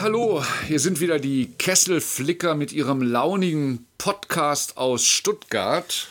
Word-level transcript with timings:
Ja, 0.00 0.04
hallo, 0.04 0.42
hier 0.66 0.80
sind 0.80 0.98
wieder 1.00 1.18
die 1.18 1.52
Kesselflicker 1.58 2.54
mit 2.54 2.72
ihrem 2.72 3.02
launigen 3.02 3.86
Podcast 3.98 4.78
aus 4.78 5.04
Stuttgart. 5.04 6.08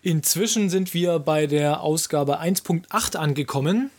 Inzwischen 0.00 0.70
sind 0.70 0.94
wir 0.94 1.18
bei 1.18 1.48
der 1.48 1.80
Ausgabe 1.80 2.40
1.8 2.40 3.16
angekommen. 3.16 3.90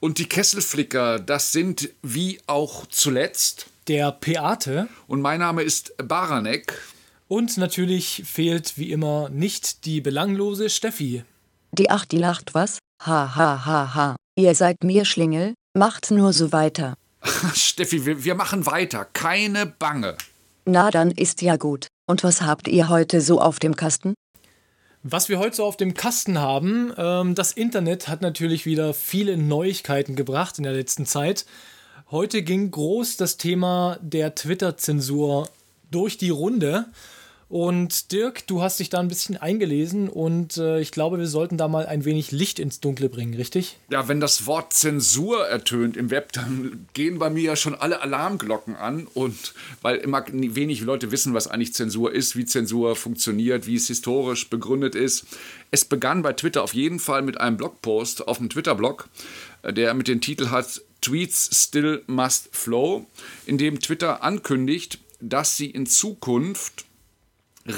Und 0.00 0.18
die 0.18 0.26
Kesselflicker, 0.26 1.18
das 1.18 1.50
sind 1.50 1.88
wie 2.02 2.40
auch 2.46 2.84
zuletzt 2.88 3.68
der 3.88 4.12
Peate. 4.12 4.86
Und 5.06 5.22
mein 5.22 5.40
Name 5.40 5.62
ist 5.62 5.96
Baranek. 5.96 6.78
Und 7.26 7.56
natürlich 7.56 8.24
fehlt 8.26 8.76
wie 8.76 8.92
immer 8.92 9.30
nicht 9.30 9.86
die 9.86 10.02
belanglose 10.02 10.68
Steffi. 10.68 11.24
Die 11.72 11.88
Acht, 11.88 12.12
die 12.12 12.18
lacht 12.18 12.52
was? 12.52 12.78
Ha 13.06 13.34
ha 13.34 13.64
ha 13.64 13.94
ha. 13.94 14.16
Ihr 14.36 14.54
seid 14.54 14.84
mir 14.84 15.06
Schlingel, 15.06 15.54
macht 15.72 16.10
nur 16.10 16.34
so 16.34 16.52
weiter. 16.52 16.96
Steffi, 17.54 18.06
wir, 18.06 18.24
wir 18.24 18.34
machen 18.34 18.66
weiter, 18.66 19.04
keine 19.04 19.66
Bange. 19.66 20.16
Na, 20.64 20.90
dann 20.90 21.10
ist 21.10 21.42
ja 21.42 21.56
gut. 21.56 21.88
Und 22.06 22.24
was 22.24 22.42
habt 22.42 22.68
ihr 22.68 22.88
heute 22.88 23.20
so 23.20 23.40
auf 23.40 23.58
dem 23.58 23.76
Kasten? 23.76 24.14
Was 25.02 25.28
wir 25.28 25.38
heute 25.38 25.56
so 25.56 25.64
auf 25.64 25.76
dem 25.76 25.94
Kasten 25.94 26.38
haben, 26.38 26.92
ähm, 26.98 27.34
das 27.34 27.52
Internet 27.52 28.08
hat 28.08 28.20
natürlich 28.20 28.66
wieder 28.66 28.92
viele 28.92 29.36
Neuigkeiten 29.36 30.14
gebracht 30.14 30.58
in 30.58 30.64
der 30.64 30.74
letzten 30.74 31.06
Zeit. 31.06 31.46
Heute 32.10 32.42
ging 32.42 32.70
groß 32.70 33.16
das 33.16 33.36
Thema 33.36 33.98
der 34.02 34.34
Twitter-Zensur 34.34 35.48
durch 35.90 36.18
die 36.18 36.30
Runde. 36.30 36.86
Und 37.50 38.12
Dirk, 38.12 38.46
du 38.46 38.62
hast 38.62 38.78
dich 38.78 38.90
da 38.90 39.00
ein 39.00 39.08
bisschen 39.08 39.36
eingelesen 39.36 40.08
und 40.08 40.56
äh, 40.56 40.78
ich 40.78 40.92
glaube, 40.92 41.18
wir 41.18 41.26
sollten 41.26 41.56
da 41.56 41.66
mal 41.66 41.84
ein 41.84 42.04
wenig 42.04 42.30
Licht 42.30 42.60
ins 42.60 42.78
Dunkle 42.78 43.08
bringen, 43.08 43.34
richtig? 43.34 43.76
Ja, 43.90 44.06
wenn 44.06 44.20
das 44.20 44.46
Wort 44.46 44.72
Zensur 44.72 45.48
ertönt 45.48 45.96
im 45.96 46.12
Web, 46.12 46.32
dann 46.32 46.86
gehen 46.92 47.18
bei 47.18 47.28
mir 47.28 47.42
ja 47.42 47.56
schon 47.56 47.74
alle 47.74 48.02
Alarmglocken 48.02 48.76
an 48.76 49.08
und 49.14 49.52
weil 49.82 49.96
immer 49.96 50.24
wenig 50.28 50.82
Leute 50.82 51.10
wissen, 51.10 51.34
was 51.34 51.48
eigentlich 51.48 51.74
Zensur 51.74 52.14
ist, 52.14 52.36
wie 52.36 52.44
Zensur 52.44 52.94
funktioniert, 52.94 53.66
wie 53.66 53.74
es 53.74 53.88
historisch 53.88 54.48
begründet 54.48 54.94
ist. 54.94 55.26
Es 55.72 55.84
begann 55.84 56.22
bei 56.22 56.34
Twitter 56.34 56.62
auf 56.62 56.72
jeden 56.72 57.00
Fall 57.00 57.22
mit 57.22 57.40
einem 57.40 57.56
Blogpost 57.56 58.28
auf 58.28 58.38
dem 58.38 58.48
Twitter-Blog, 58.48 59.08
äh, 59.62 59.72
der 59.72 59.94
mit 59.94 60.06
dem 60.06 60.20
Titel 60.20 60.50
hat 60.50 60.80
Tweets 61.00 61.50
Still 61.52 62.04
Must 62.06 62.50
Flow, 62.52 63.06
in 63.44 63.58
dem 63.58 63.80
Twitter 63.80 64.22
ankündigt, 64.22 65.00
dass 65.20 65.56
sie 65.56 65.66
in 65.66 65.86
Zukunft 65.86 66.84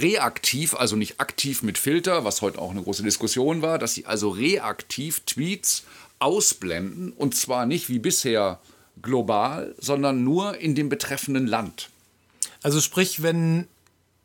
reaktiv, 0.00 0.74
also 0.74 0.96
nicht 0.96 1.20
aktiv 1.20 1.62
mit 1.62 1.78
Filter, 1.78 2.24
was 2.24 2.42
heute 2.42 2.58
auch 2.58 2.70
eine 2.70 2.82
große 2.82 3.02
Diskussion 3.02 3.62
war, 3.62 3.78
dass 3.78 3.94
sie 3.94 4.06
also 4.06 4.30
reaktiv 4.30 5.20
Tweets 5.26 5.84
ausblenden 6.18 7.12
und 7.12 7.34
zwar 7.34 7.66
nicht 7.66 7.88
wie 7.88 7.98
bisher 7.98 8.60
global, 9.00 9.74
sondern 9.78 10.24
nur 10.24 10.58
in 10.58 10.74
dem 10.74 10.88
betreffenden 10.88 11.46
Land. 11.46 11.90
Also 12.62 12.80
sprich, 12.80 13.22
wenn 13.22 13.66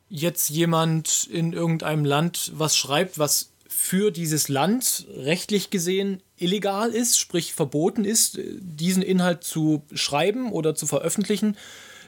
jetzt 0.09 0.50
jemand 0.50 1.27
in 1.31 1.53
irgendeinem 1.53 2.06
Land 2.06 2.51
was 2.56 2.77
schreibt, 2.77 3.17
was 3.19 3.50
für 3.67 4.11
dieses 4.11 4.47
Land 4.47 5.06
rechtlich 5.16 5.69
gesehen 5.69 6.22
illegal 6.38 6.91
ist, 6.91 7.17
sprich 7.17 7.53
verboten 7.53 8.06
ist, 8.06 8.39
diesen 8.41 9.03
Inhalt 9.03 9.44
zu 9.44 9.83
schreiben 9.94 10.51
oder 10.51 10.75
zu 10.75 10.88
veröffentlichen, 10.88 11.57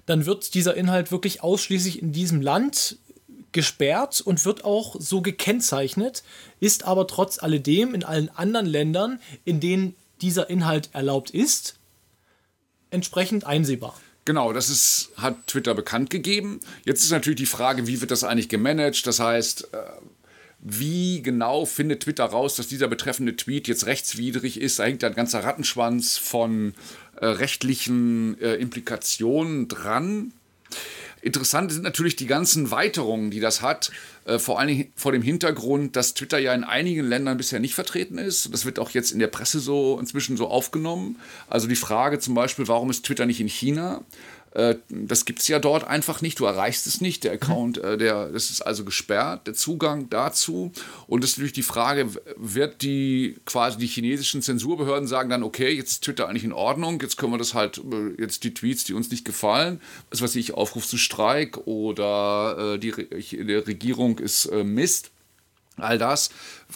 dann 0.06 0.26
wird 0.26 0.54
dieser 0.54 0.76
Inhalt 0.76 1.12
wirklich 1.12 1.44
ausschließlich 1.44 2.02
in 2.02 2.12
diesem 2.12 2.42
Land 2.42 2.98
gesperrt 3.52 4.22
und 4.22 4.46
wird 4.46 4.64
auch 4.64 4.96
so 5.00 5.22
gekennzeichnet, 5.22 6.24
ist 6.60 6.86
aber 6.86 7.08
trotz 7.08 7.42
alledem 7.42 7.94
in 7.94 8.04
allen 8.04 8.30
anderen 8.30 8.66
Ländern, 8.66 9.20
in 9.46 9.60
denen 9.60 9.96
dieser 10.22 10.50
Inhalt 10.50 10.90
erlaubt 10.94 11.30
ist, 11.30 11.76
entsprechend 12.92 13.46
einsehbar. 13.46 14.00
Genau, 14.26 14.54
das 14.54 14.70
ist, 14.70 15.12
hat 15.18 15.48
Twitter 15.48 15.74
bekannt 15.74 16.10
gegeben. 16.10 16.60
Jetzt 16.86 17.04
ist 17.04 17.12
natürlich 17.12 17.40
die 17.40 17.46
Frage, 17.46 17.88
wie 17.88 18.02
wird 18.02 18.12
das 18.12 18.24
eigentlich 18.24 18.50
gemanagt? 18.50 19.08
Das 19.08 19.20
heißt, 19.20 19.74
äh, 19.74 19.78
wie 20.60 21.22
genau 21.22 21.66
findet 21.66 22.04
Twitter 22.04 22.26
raus, 22.26 22.56
dass 22.56 22.68
dieser 22.68 22.88
betreffende 22.88 23.36
Tweet 23.36 23.68
jetzt 23.68 23.86
rechtswidrig 23.86 24.60
ist? 24.60 24.80
Da 24.80 24.84
hängt 24.84 25.04
ein 25.04 25.16
ganzer 25.16 25.44
Rattenschwanz 25.44 26.18
von 26.18 26.74
äh, 27.16 27.26
rechtlichen 27.26 28.40
äh, 28.42 28.56
Implikationen 28.56 29.68
dran. 29.68 30.34
Interessant 31.22 31.72
sind 31.72 31.84
natürlich 31.84 32.16
die 32.16 32.28
ganzen 32.28 32.72
Weiterungen, 32.72 33.32
die 33.32 33.40
das 33.40 33.62
hat, 33.62 33.92
äh, 34.26 34.40
vor 34.40 34.64
Dingen 34.66 34.92
vor 34.96 35.12
dem 35.12 35.22
Hintergrund, 35.22 35.96
dass 35.96 36.14
Twitter 36.14 36.40
ja 36.40 36.54
in 36.54 36.64
einigen 36.64 37.06
Ländern 37.06 37.38
bisher 37.38 37.60
nicht 37.60 37.76
vertreten 37.76 38.18
ist. 38.18 38.54
Das 38.54 38.66
wird 38.66 38.80
auch 38.80 38.92
jetzt 38.92 39.12
in 39.12 39.20
der 39.20 39.28
Presse 39.28 39.60
so 39.60 40.00
inzwischen 40.00 40.38
so 40.38 40.48
aufgenommen. 40.48 41.18
Also 41.48 41.68
die 41.68 41.76
Frage 41.76 42.20
zum 42.20 42.36
Beispiel, 42.36 42.68
warum 42.68 42.90
ist 42.90 43.06
Twitter 43.06 43.26
nicht 43.26 43.42
in 43.42 43.48
China? 43.48 44.02
Äh, 44.52 44.76
das 44.90 45.26
gibt 45.26 45.40
es 45.40 45.48
ja 45.48 45.60
dort 45.60 45.86
einfach 45.86 46.22
nicht. 46.22 46.40
Du 46.40 46.46
erreichst 46.46 46.88
es 46.88 47.02
nicht. 47.02 47.24
Der 47.24 47.34
Account, 47.34 47.78
äh, 47.78 47.98
der, 47.98 48.30
das 48.30 48.50
ist 48.50 48.62
also 48.62 48.84
gesperrt, 48.84 49.48
der 49.48 49.54
Zugang 49.54 50.10
dazu. 50.10 50.72
Und 51.08 51.24
es 51.24 51.32
ist 51.32 51.38
natürlich 51.38 51.54
die 51.54 51.64
Frage, 51.64 52.10
wird 52.36 52.82
die 52.82 53.38
quasi 53.46 53.78
die 53.78 53.88
chinesischen 53.88 54.42
Zensurbehörden 54.42 55.08
sagen 55.08 55.30
dann, 55.30 55.44
okay, 55.44 55.72
jetzt 55.72 55.92
ist 55.92 56.04
Twitter 56.04 56.28
eigentlich 56.28 56.44
in 56.44 56.54
Ordnung, 56.54 57.00
jetzt 57.02 57.18
können 57.18 57.34
wir 57.34 57.38
das 57.38 57.54
halt, 57.54 57.78
äh, 57.78 58.22
jetzt 58.22 58.44
die 58.44 58.54
Tweets, 58.54 58.84
die 58.84 58.94
uns 58.94 59.12
nicht 59.12 59.26
gefallen, 59.26 59.82
was 60.10 60.22
weiß 60.22 60.36
ich, 60.36 60.54
Aufruf 60.54 60.88
zu 60.88 60.98
Streik 60.98 61.68
oder 61.68 62.78
die, 62.78 62.92
die 62.92 63.54
Regierung 63.54 64.20
ist 64.20 64.52
Mist 64.52 65.12
All 65.82 65.98
das 65.98 66.30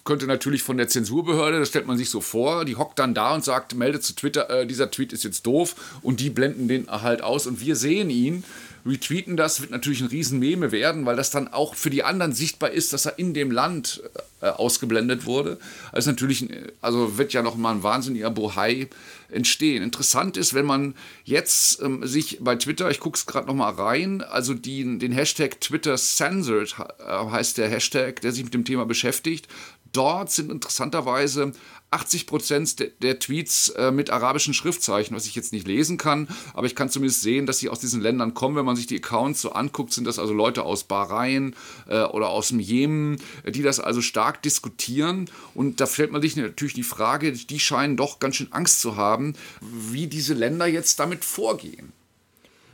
könnte 0.04 0.28
natürlich 0.28 0.64
von 0.64 0.78
der 0.78 0.88
Zensurbehörde, 0.88 1.60
das 1.60 1.70
stellt 1.70 1.88
man 1.88 1.98
sich 1.98 2.10
so 2.10 2.20
vor, 2.20 2.66
die 2.66 2.76
hockt 2.76 3.00
dann 3.00 3.14
da 3.14 3.34
und 3.36 3.44
sagt, 3.44 3.76
meldet 3.76 4.04
zu 4.04 4.16
Twitter, 4.16 4.50
äh, 4.50 4.66
dieser 4.66 4.92
Tweet 4.92 5.14
ist 5.14 5.24
jetzt 5.24 5.46
doof 5.46 5.76
und 6.02 6.20
die 6.20 6.30
blenden 6.30 6.68
den 6.68 6.90
halt 6.90 7.22
aus. 7.22 7.48
Und 7.48 7.62
wir 7.62 7.76
sehen 7.76 8.10
ihn 8.10 8.44
retweeten 8.86 9.38
das, 9.38 9.62
wird 9.62 9.72
natürlich 9.72 10.02
ein 10.02 10.08
Riesenmeme 10.08 10.72
werden, 10.72 11.06
weil 11.06 11.16
das 11.16 11.32
dann 11.32 11.48
auch 11.48 11.76
für 11.76 11.90
die 11.90 12.04
anderen 12.04 12.34
sichtbar 12.34 12.72
ist, 12.72 12.94
dass 12.94 13.06
er 13.06 13.18
in 13.18 13.34
dem 13.34 13.52
Land 13.52 14.02
äh, 14.42 14.48
ausgeblendet 14.48 15.26
wurde. 15.26 15.58
Also 15.92 16.10
natürlich, 16.12 16.48
also 16.82 17.18
wird 17.18 17.34
ja 17.34 17.42
noch 17.42 17.56
mal 17.56 17.72
ein 17.72 17.84
wahnsinniger 17.84 18.30
Bohai 18.30 18.90
entstehen. 19.30 19.84
Interessant 19.84 20.38
ist, 20.38 20.54
wenn 20.54 20.66
man 20.66 20.96
jetzt 21.24 21.82
ähm, 21.82 22.06
sich 22.06 22.40
bei 22.42 22.56
Twitter, 22.56 22.92
ich 22.92 23.00
gucke 23.00 23.18
es 23.18 23.26
gerade 23.26 23.48
noch 23.48 23.56
mal 23.56 23.72
rein, 23.72 24.22
also 24.22 24.54
die, 24.54 25.00
den 25.00 25.12
Hashtag 25.12 25.62
Twitter 25.62 25.96
Censored 25.96 26.76
äh, 27.00 27.32
heißt 27.32 27.58
der 27.58 27.70
Hashtag, 27.70 28.22
der 28.22 28.32
sich 28.32 28.44
mit 28.44 28.54
dem 28.54 28.66
Thema 28.66 28.86
beschäftigt. 28.86 29.48
Dort 29.94 30.32
sind 30.32 30.52
interessanterweise 30.52 31.54
80 31.92 32.26
Prozent 32.26 32.80
der, 32.80 32.88
der, 33.02 33.20
Tweets 33.20 33.70
äh, 33.70 33.92
mit 33.92 34.10
arabischen 34.10 34.56
Schriftzeichen, 34.56 35.16
was 35.16 35.28
ich 35.28 35.36
jetzt 35.36 35.54
nicht 35.54 35.68
lesen 35.68 35.98
kann, 35.98 36.28
aber 36.54 36.66
ich 36.66 36.76
kann 36.76 36.90
zumindest 36.90 37.22
sehen, 37.22 37.46
dass 37.46 37.60
sie 37.60 37.70
aus 37.70 37.80
diesen 37.80 38.02
Ländern 38.02 38.34
kommen. 38.34 38.56
Wenn 38.56 38.66
man 38.66 38.76
sich 38.76 38.88
die 38.88 38.98
Accounts 38.98 39.42
so 39.42 39.52
anguckt, 39.52 39.94
sind 39.94 40.06
das 40.06 40.18
also 40.18 40.34
Leute 40.34 40.64
aus 40.64 40.84
Bahrain 40.84 41.56
äh, 41.88 42.02
oder 42.02 42.30
aus 42.30 42.50
dem 42.50 42.60
Jemen, 42.60 43.22
die 43.48 43.62
das 43.62 43.80
also 43.80 44.02
stark 44.02 44.42
diskutieren. 44.42 45.30
Und 45.54 45.80
da 45.80 45.86
stellt 45.86 46.12
man 46.12 46.22
sich 46.22 46.36
natürlich 46.36 46.74
die 46.74 46.84
Frage, 46.84 47.32
die 47.32 47.60
scheinen 47.60 47.96
doch 47.96 48.18
ganz 48.18 48.38
schön 48.38 48.52
Angst 48.52 48.82
zu 48.82 48.98
haben, 48.98 49.36
wie 49.62 50.08
diese 50.08 50.34
Länder 50.34 50.66
jetzt 50.66 51.00
damit 51.00 51.24
vorgehen. 51.24 51.94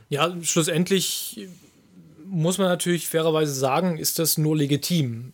Ja, 0.08 0.34
schlussendlich 0.42 1.48
muss 2.24 2.58
man 2.58 2.68
natürlich 2.68 3.08
fairerweise 3.08 3.52
sagen, 3.52 3.98
ist 3.98 4.18
das 4.18 4.38
nur 4.38 4.56
legitim 4.56 5.32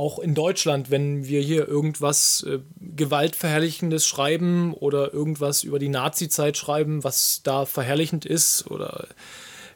auch 0.00 0.18
in 0.18 0.34
Deutschland, 0.34 0.90
wenn 0.90 1.26
wir 1.26 1.42
hier 1.42 1.68
irgendwas 1.68 2.42
äh, 2.48 2.60
Gewaltverherrlichendes 2.80 4.06
schreiben 4.06 4.72
oder 4.72 5.12
irgendwas 5.12 5.62
über 5.62 5.78
die 5.78 5.90
Nazi-Zeit 5.90 6.56
schreiben, 6.56 7.04
was 7.04 7.42
da 7.44 7.66
verherrlichend 7.66 8.24
ist 8.24 8.66
oder 8.70 9.08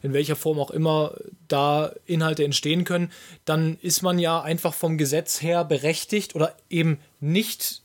in 0.02 0.14
welcher 0.14 0.34
Form 0.34 0.58
auch 0.58 0.70
immer 0.70 1.14
da 1.46 1.92
Inhalte 2.06 2.42
entstehen 2.42 2.84
können, 2.84 3.12
dann 3.44 3.76
ist 3.82 4.00
man 4.00 4.18
ja 4.18 4.40
einfach 4.40 4.72
vom 4.72 4.96
Gesetz 4.96 5.42
her 5.42 5.62
berechtigt 5.62 6.34
oder 6.34 6.56
eben 6.70 7.00
nicht 7.20 7.82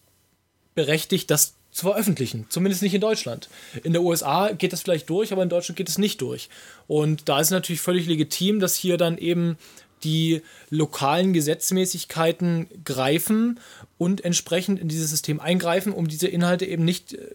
berechtigt, 0.76 1.30
das 1.30 1.56
zu 1.72 1.88
veröffentlichen. 1.88 2.46
Zumindest 2.48 2.82
nicht 2.82 2.94
in 2.94 3.02
Deutschland. 3.02 3.50
In 3.84 3.92
der 3.92 4.02
USA 4.02 4.54
geht 4.54 4.72
das 4.72 4.82
vielleicht 4.82 5.10
durch, 5.10 5.34
aber 5.34 5.44
in 5.44 5.50
Deutschland 5.50 5.76
geht 5.76 5.90
es 5.90 5.98
nicht 5.98 6.22
durch. 6.22 6.48
Und 6.88 7.28
da 7.28 7.42
ist 7.42 7.50
natürlich 7.50 7.82
völlig 7.82 8.08
legitim, 8.08 8.62
dass 8.62 8.76
hier 8.76 8.98
dann 8.98 9.18
eben 9.18 9.58
die 10.04 10.42
lokalen 10.70 11.34
Gesetzmäßigkeiten 11.34 12.68
greifen 12.84 13.60
und 13.98 14.24
entsprechend 14.24 14.80
in 14.80 14.88
dieses 14.88 15.10
System 15.10 15.40
eingreifen, 15.40 15.94
um 15.94 16.08
diese 16.08 16.28
Inhalte 16.28 16.66
eben 16.66 16.86
nicht 16.86 17.14
äh, 17.14 17.28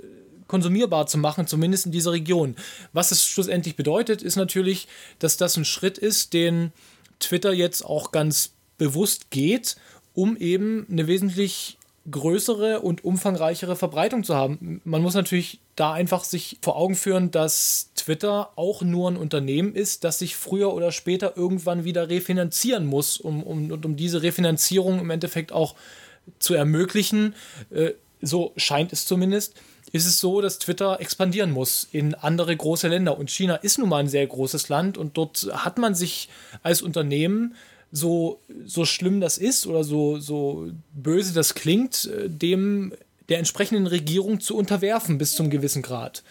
konsumierbar 0.47 1.07
zu 1.07 1.19
machen, 1.19 1.47
zumindest 1.47 1.87
in 1.87 1.93
dieser 1.93 2.13
Region. 2.13 2.57
Was 2.93 3.11
es 3.11 3.27
schlussendlich 3.27 3.77
bedeutet, 3.77 4.23
ist 4.23 4.37
natürlich, 4.37 4.89
dass 5.19 5.37
das 5.37 5.57
ein 5.57 5.65
Schritt 5.65 5.99
ist, 5.99 6.33
den 6.33 6.73
Twitter 7.19 7.53
jetzt 7.53 7.85
auch 7.85 8.13
ganz 8.13 8.53
bewusst 8.79 9.31
geht, 9.31 9.77
um 10.15 10.37
eben 10.37 10.87
eine 10.91 11.07
wesentlich 11.07 11.79
größere 12.11 12.81
und 12.81 13.05
umfangreichere 13.05 13.77
Verbreitung 13.77 14.25
zu 14.25 14.35
haben. 14.35 14.81
Man 14.85 15.03
muss 15.03 15.15
natürlich 15.15 15.61
da 15.75 15.93
einfach 15.93 16.25
sich 16.25 16.59
vor 16.61 16.77
Augen 16.77 16.97
führen, 16.97 17.31
dass 17.31 17.91
Twitter 17.95 18.51
auch 18.57 18.83
nur 18.83 19.11
ein 19.11 19.17
Unternehmen 19.17 19.75
ist, 19.75 20.05
das 20.05 20.19
sich 20.19 20.37
früher 20.37 20.75
oder 20.75 20.93
später 20.93 21.37
irgendwann 21.37 21.85
wieder 21.85 22.11
refinanzieren 22.11 22.87
muss, 22.87 23.17
um, 23.19 23.43
um, 23.43 23.71
und 23.71 23.87
um 23.87 23.97
diese 23.97 24.23
Refinanzierung 24.23 25.01
im 25.01 25.11
Endeffekt 25.11 25.53
auch 25.53 25.75
zu 26.39 26.55
ermöglichen, 26.55 27.35
äh, 27.71 27.93
so 28.21 28.53
scheint 28.57 28.93
es 28.93 29.07
zumindest, 29.07 29.55
ist 29.93 30.07
es 30.07 30.19
so, 30.19 30.41
dass 30.41 30.59
Twitter 30.59 31.01
expandieren 31.01 31.53
muss 31.53 31.87
in 31.93 32.15
andere 32.15 32.57
große 32.57 32.89
Länder. 32.89 33.19
Und 33.19 33.31
China 33.31 33.57
ist 33.57 33.79
nun 33.79 33.89
mal 33.89 33.99
ein 33.99 34.09
sehr 34.09 34.27
großes 34.27 34.69
Land 34.69 34.99
und 34.99 35.17
dort 35.17 35.49
hat 35.53 35.79
man 35.79 35.95
sich 35.95 36.29
als 36.63 36.83
Unternehmen 36.83 37.55
so, 37.95 38.41
so 38.67 38.85
schlimm 38.85 39.21
das 39.21 39.39
ist 39.39 39.67
oder 39.69 39.85
so, 39.85 40.19
so 40.19 40.69
böse 40.93 41.33
das 41.33 41.55
klingt, 41.55 42.07
äh, 42.07 42.29
dem 42.29 42.93
der 43.29 43.39
entsprechenden 43.39 43.87
Regierung 43.87 44.41
zu 44.41 44.57
unterwerfen 44.57 45.17
bis 45.17 45.35
zum 45.35 45.49
gewissen 45.49 45.81
Grad. 45.81 46.25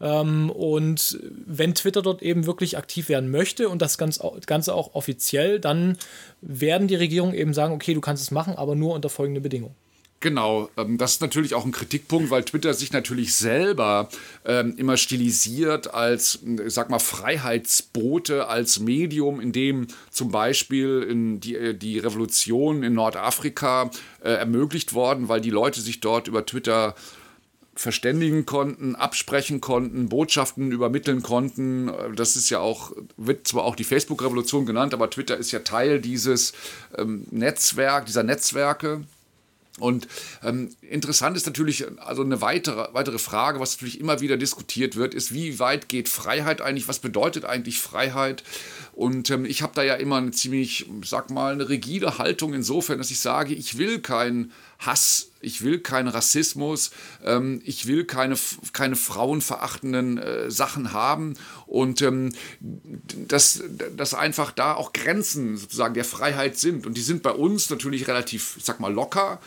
Ähm, 0.00 0.50
und 0.50 1.20
wenn 1.46 1.74
Twitter 1.74 2.02
dort 2.02 2.22
eben 2.22 2.46
wirklich 2.46 2.78
aktiv 2.78 3.08
werden 3.10 3.30
möchte 3.30 3.68
und 3.68 3.82
das 3.82 3.98
Ganze 3.98 4.74
auch 4.74 4.94
offiziell, 4.94 5.60
dann 5.60 5.98
werden 6.40 6.88
die 6.88 6.96
Regierungen 6.96 7.34
eben 7.34 7.54
sagen, 7.54 7.74
okay, 7.74 7.94
du 7.94 8.00
kannst 8.00 8.22
es 8.22 8.30
machen, 8.30 8.54
aber 8.54 8.74
nur 8.74 8.94
unter 8.94 9.10
folgende 9.10 9.42
Bedingungen. 9.42 9.76
Genau, 10.22 10.70
ähm, 10.76 10.98
das 10.98 11.14
ist 11.14 11.20
natürlich 11.20 11.52
auch 11.52 11.64
ein 11.64 11.72
Kritikpunkt, 11.72 12.30
weil 12.30 12.44
Twitter 12.44 12.72
sich 12.74 12.92
natürlich 12.92 13.34
selber 13.34 14.08
ähm, 14.44 14.72
immer 14.76 14.96
stilisiert 14.96 15.92
als, 15.92 16.38
ich 16.64 16.72
sag 16.72 16.90
mal, 16.90 17.00
Freiheitsbote, 17.00 18.46
als 18.46 18.78
Medium, 18.78 19.40
in 19.40 19.50
dem 19.50 19.88
zum 20.12 20.30
Beispiel 20.30 21.38
die, 21.40 21.56
äh, 21.56 21.74
die 21.74 21.98
Revolution 21.98 22.84
in 22.84 22.94
Nordafrika 22.94 23.90
äh, 24.22 24.30
ermöglicht 24.30 24.94
worden, 24.94 25.28
weil 25.28 25.40
die 25.40 25.50
Leute 25.50 25.80
sich 25.80 25.98
dort 25.98 26.28
über 26.28 26.46
Twitter 26.46 26.94
verständigen 27.74 28.46
konnten, 28.46 28.94
absprechen 28.94 29.60
konnten, 29.60 30.08
Botschaften 30.08 30.70
übermitteln 30.70 31.24
konnten. 31.24 31.90
Das 32.14 32.36
ist 32.36 32.48
ja 32.48 32.60
auch, 32.60 32.92
wird 33.16 33.48
zwar 33.48 33.64
auch 33.64 33.74
die 33.74 33.82
Facebook-Revolution 33.82 34.66
genannt, 34.66 34.94
aber 34.94 35.10
Twitter 35.10 35.36
ist 35.36 35.50
ja 35.50 35.60
Teil 35.60 36.00
dieses 36.00 36.52
ähm, 36.96 37.26
Netzwerk, 37.32 38.06
dieser 38.06 38.22
Netzwerke. 38.22 39.02
Und 39.78 40.06
ähm, 40.44 40.74
interessant 40.82 41.36
ist 41.36 41.46
natürlich, 41.46 41.86
also 41.98 42.22
eine 42.22 42.42
weitere, 42.42 42.92
weitere 42.92 43.18
Frage, 43.18 43.58
was 43.58 43.76
natürlich 43.76 44.00
immer 44.00 44.20
wieder 44.20 44.36
diskutiert 44.36 44.96
wird, 44.96 45.14
ist, 45.14 45.32
wie 45.32 45.58
weit 45.58 45.88
geht 45.88 46.10
Freiheit 46.10 46.60
eigentlich? 46.60 46.88
Was 46.88 46.98
bedeutet 46.98 47.46
eigentlich 47.46 47.78
Freiheit? 47.78 48.44
Und 48.92 49.30
ähm, 49.30 49.46
ich 49.46 49.62
habe 49.62 49.72
da 49.74 49.82
ja 49.82 49.94
immer 49.94 50.18
eine 50.18 50.32
ziemlich, 50.32 50.86
sag 51.02 51.30
mal, 51.30 51.52
eine 51.52 51.68
rigide 51.68 52.18
Haltung 52.18 52.52
insofern, 52.52 52.98
dass 52.98 53.10
ich 53.10 53.20
sage, 53.20 53.54
ich 53.54 53.78
will 53.78 54.00
keinen 54.00 54.52
Hass, 54.78 55.30
ich 55.40 55.62
will 55.62 55.78
keinen 55.78 56.08
Rassismus, 56.08 56.90
ähm, 57.24 57.62
ich 57.64 57.86
will 57.86 58.04
keine, 58.04 58.36
keine 58.74 58.96
frauenverachtenden 58.96 60.18
äh, 60.18 60.50
Sachen 60.50 60.92
haben 60.92 61.34
und 61.66 62.02
ähm, 62.02 62.32
dass, 62.60 63.62
dass 63.96 64.12
einfach 64.12 64.50
da 64.50 64.74
auch 64.74 64.92
Grenzen 64.92 65.56
sozusagen 65.56 65.94
der 65.94 66.04
Freiheit 66.04 66.58
sind. 66.58 66.86
Und 66.86 66.96
die 66.96 67.02
sind 67.02 67.22
bei 67.22 67.32
uns 67.32 67.70
natürlich 67.70 68.08
relativ, 68.08 68.58
sag 68.60 68.78
mal, 68.78 68.92
locker, 68.92 69.40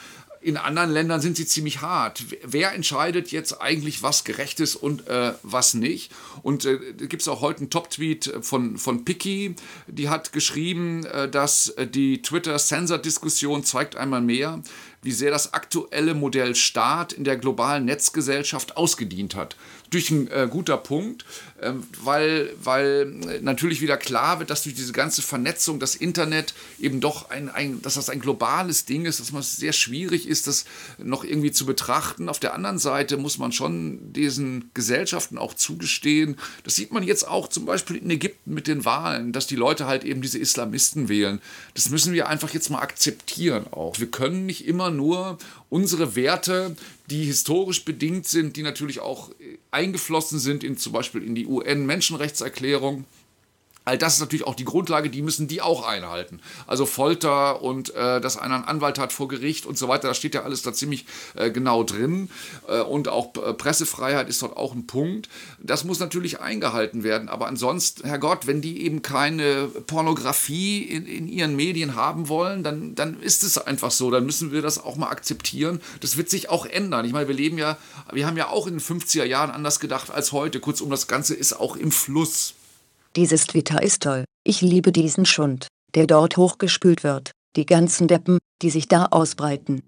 in 0.45 0.57
anderen 0.57 0.91
Ländern 0.91 1.21
sind 1.21 1.37
sie 1.37 1.47
ziemlich 1.47 1.81
hart. 1.81 2.23
Wer 2.43 2.73
entscheidet 2.73 3.31
jetzt 3.31 3.61
eigentlich, 3.61 4.03
was 4.03 4.23
gerecht 4.23 4.59
ist 4.59 4.75
und 4.75 5.07
äh, 5.07 5.33
was 5.41 5.73
nicht? 5.73 6.11
Und 6.43 6.65
äh, 6.65 6.77
gibt 6.93 7.23
es 7.23 7.27
auch 7.27 7.41
heute 7.41 7.61
einen 7.61 7.71
Top-Tweet 7.71 8.31
von, 8.41 8.77
von 8.77 9.03
Picky, 9.05 9.55
die 9.87 10.07
hat 10.07 10.33
geschrieben, 10.33 11.03
äh, 11.07 11.27
dass 11.27 11.73
die 11.95 12.21
Twitter-Sensor-Diskussion 12.21 13.63
zeigt 13.63 13.95
einmal 13.95 14.21
mehr, 14.21 14.61
wie 15.05 15.11
sehr 15.11 15.29
das 15.29 15.53
aktuelle 15.53 16.15
Modell 16.15 16.55
Staat 16.55 17.13
in 17.13 17.23
der 17.23 17.37
globalen 17.37 17.85
Netzgesellschaft 17.85 18.75
ausgedient 18.75 19.35
hat. 19.35 19.55
Durch 19.91 20.09
ein 20.09 20.27
äh, 20.31 20.47
guter 20.49 20.77
Punkt, 20.77 21.25
äh, 21.61 21.71
weil, 22.03 22.51
weil 22.61 23.05
natürlich 23.41 23.81
wieder 23.81 23.97
klar 23.97 24.39
wird, 24.39 24.49
dass 24.49 24.63
durch 24.63 24.73
diese 24.73 24.93
ganze 24.93 25.21
Vernetzung 25.21 25.79
das 25.79 25.93
Internet 25.93 26.55
eben 26.79 27.01
doch 27.01 27.29
ein, 27.29 27.49
ein, 27.49 27.83
dass 27.83 27.93
das 27.93 28.09
ein 28.09 28.19
globales 28.19 28.85
Ding 28.85 29.05
ist, 29.05 29.19
dass 29.19 29.31
es 29.31 29.55
sehr 29.57 29.73
schwierig 29.73 30.27
ist, 30.27 30.47
das 30.47 30.65
noch 30.97 31.23
irgendwie 31.23 31.51
zu 31.51 31.67
betrachten. 31.67 32.27
Auf 32.27 32.39
der 32.39 32.55
anderen 32.55 32.79
Seite 32.79 33.17
muss 33.17 33.37
man 33.37 33.51
schon 33.51 34.11
diesen 34.11 34.71
Gesellschaften 34.73 35.37
auch 35.37 35.53
zugestehen. 35.53 36.35
Das 36.63 36.73
sieht 36.75 36.91
man 36.91 37.03
jetzt 37.03 37.27
auch 37.27 37.47
zum 37.47 37.65
Beispiel 37.65 37.97
in 37.97 38.09
Ägypten 38.09 38.55
mit 38.55 38.65
den 38.65 38.85
Wahlen, 38.85 39.33
dass 39.33 39.45
die 39.45 39.55
Leute 39.55 39.85
halt 39.85 40.03
eben 40.03 40.21
diese 40.23 40.39
Islamisten 40.39 41.09
wählen. 41.09 41.39
Das 41.75 41.89
müssen 41.89 42.11
wir 42.13 42.27
einfach 42.27 42.49
jetzt 42.55 42.71
mal 42.71 42.79
akzeptieren 42.79 43.67
auch. 43.71 43.99
Wir 43.99 44.07
können 44.07 44.47
nicht 44.47 44.65
immer 44.65 44.89
nur 44.95 45.37
unsere 45.69 46.15
Werte, 46.15 46.75
die 47.09 47.25
historisch 47.25 47.85
bedingt 47.85 48.27
sind, 48.27 48.55
die 48.55 48.63
natürlich 48.63 48.99
auch 48.99 49.31
eingeflossen 49.71 50.39
sind 50.39 50.63
in 50.63 50.77
zum 50.77 50.93
Beispiel 50.93 51.23
in 51.23 51.35
die 51.35 51.45
UN-Menschenrechtserklärung, 51.45 53.05
All 53.85 53.99
das 53.99 54.15
ist 54.15 54.19
natürlich 54.19 54.47
auch 54.47 54.55
die 54.55 54.65
Grundlage, 54.65 55.11
die 55.11 55.21
müssen 55.21 55.47
die 55.47 55.61
auch 55.61 55.87
einhalten. 55.87 56.41
Also 56.65 56.87
Folter 56.87 57.61
und 57.61 57.93
äh, 57.93 58.19
dass 58.19 58.35
einer 58.35 58.55
einen 58.55 58.63
Anwalt 58.65 58.97
hat 58.97 59.13
vor 59.13 59.27
Gericht 59.27 59.67
und 59.67 59.77
so 59.77 59.87
weiter, 59.87 60.07
das 60.07 60.17
steht 60.17 60.33
ja 60.33 60.41
alles 60.41 60.63
da 60.63 60.73
ziemlich 60.73 61.05
äh, 61.35 61.51
genau 61.51 61.83
drin. 61.83 62.29
Äh, 62.67 62.81
und 62.81 63.07
auch 63.07 63.35
äh, 63.35 63.53
Pressefreiheit 63.53 64.27
ist 64.27 64.41
dort 64.41 64.57
auch 64.57 64.73
ein 64.73 64.87
Punkt. 64.87 65.29
Das 65.59 65.83
muss 65.83 65.99
natürlich 65.99 66.39
eingehalten 66.39 67.03
werden. 67.03 67.29
Aber 67.29 67.47
ansonsten, 67.47 68.07
Herrgott, 68.07 68.47
wenn 68.47 68.61
die 68.61 68.81
eben 68.83 69.03
keine 69.03 69.67
Pornografie 69.67 70.81
in, 70.81 71.05
in 71.05 71.27
ihren 71.27 71.55
Medien 71.55 71.95
haben 71.95 72.27
wollen, 72.27 72.63
dann, 72.63 72.95
dann 72.95 73.21
ist 73.21 73.43
es 73.43 73.59
einfach 73.59 73.91
so. 73.91 74.09
Dann 74.09 74.25
müssen 74.25 74.51
wir 74.51 74.63
das 74.63 74.83
auch 74.83 74.95
mal 74.95 75.09
akzeptieren. 75.09 75.79
Das 75.99 76.17
wird 76.17 76.31
sich 76.31 76.49
auch 76.49 76.65
ändern. 76.65 77.05
Ich 77.05 77.13
meine, 77.13 77.27
wir 77.27 77.35
leben 77.35 77.59
ja, 77.59 77.77
wir 78.11 78.25
haben 78.25 78.37
ja 78.37 78.49
auch 78.49 78.65
in 78.65 78.79
den 78.79 78.81
50er 78.81 79.25
Jahren 79.25 79.51
anders 79.51 79.79
gedacht 79.79 80.09
als 80.09 80.31
heute. 80.31 80.59
Kurzum, 80.59 80.89
das 80.89 81.07
Ganze 81.07 81.35
ist 81.35 81.53
auch 81.53 81.75
im 81.75 81.91
Fluss. 81.91 82.55
Dieses 83.15 83.47
Twitter 83.47 83.81
ist 83.81 84.03
toll. 84.03 84.25
Ich 84.43 84.59
liebe 84.59 84.91
diesen 84.91 85.25
Schund, 85.25 85.67
der 85.95 86.05
dort 86.05 86.35
hochgespült 86.35 87.05
wird. 87.05 87.31
Die 87.55 87.65
ganzen 87.65 88.09
Deppen, 88.09 88.39
die 88.61 88.69
sich 88.69 88.89
da 88.89 89.05
ausbreiten. 89.05 89.81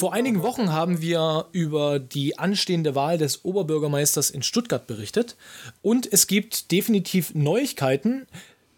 Vor 0.00 0.14
einigen 0.14 0.42
Wochen 0.42 0.72
haben 0.72 1.02
wir 1.02 1.44
über 1.52 1.98
die 1.98 2.38
anstehende 2.38 2.94
Wahl 2.94 3.18
des 3.18 3.44
Oberbürgermeisters 3.44 4.30
in 4.30 4.42
Stuttgart 4.42 4.86
berichtet 4.86 5.36
und 5.82 6.10
es 6.10 6.26
gibt 6.26 6.72
definitiv 6.72 7.34
Neuigkeiten, 7.34 8.26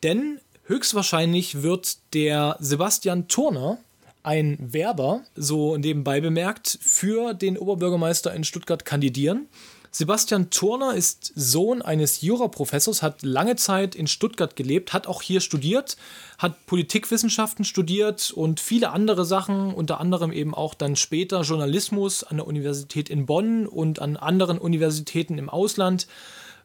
denn 0.03 0.41
höchstwahrscheinlich 0.65 1.63
wird 1.63 1.99
der 2.13 2.57
Sebastian 2.59 3.29
Turner, 3.29 3.79
ein 4.25 4.59
Werber, 4.73 5.23
so 5.37 5.77
nebenbei 5.77 6.21
bemerkt, 6.21 6.77
für 6.83 7.35
den 7.35 7.57
Oberbürgermeister 7.57 8.35
in 8.35 8.43
Stuttgart 8.43 8.85
kandidieren. 8.85 9.47
Sebastian 9.95 10.49
Turner 10.49 10.95
ist 10.95 11.33
Sohn 11.35 11.83
eines 11.83 12.23
Juraprofessors, 12.23 13.03
hat 13.03 13.21
lange 13.23 13.57
Zeit 13.57 13.95
in 13.95 14.07
Stuttgart 14.07 14.57
gelebt, 14.57 14.95
hat 14.95 15.07
auch 15.07 15.21
hier 15.21 15.43
studiert, 15.43 15.99
hat 16.39 16.65
Politikwissenschaften 16.65 17.67
studiert 17.67 18.31
und 18.31 18.59
viele 18.59 18.89
andere 18.89 19.27
Sachen, 19.27 19.75
unter 19.75 20.01
anderem 20.01 20.33
eben 20.33 20.55
auch 20.55 20.73
dann 20.73 20.97
später 20.97 21.43
Journalismus 21.43 22.25
an 22.25 22.39
der 22.39 22.47
Universität 22.47 23.11
in 23.11 23.27
Bonn 23.27 23.67
und 23.67 24.01
an 24.01 24.17
anderen 24.17 24.57
Universitäten 24.57 25.37
im 25.37 25.51
Ausland. 25.51 26.07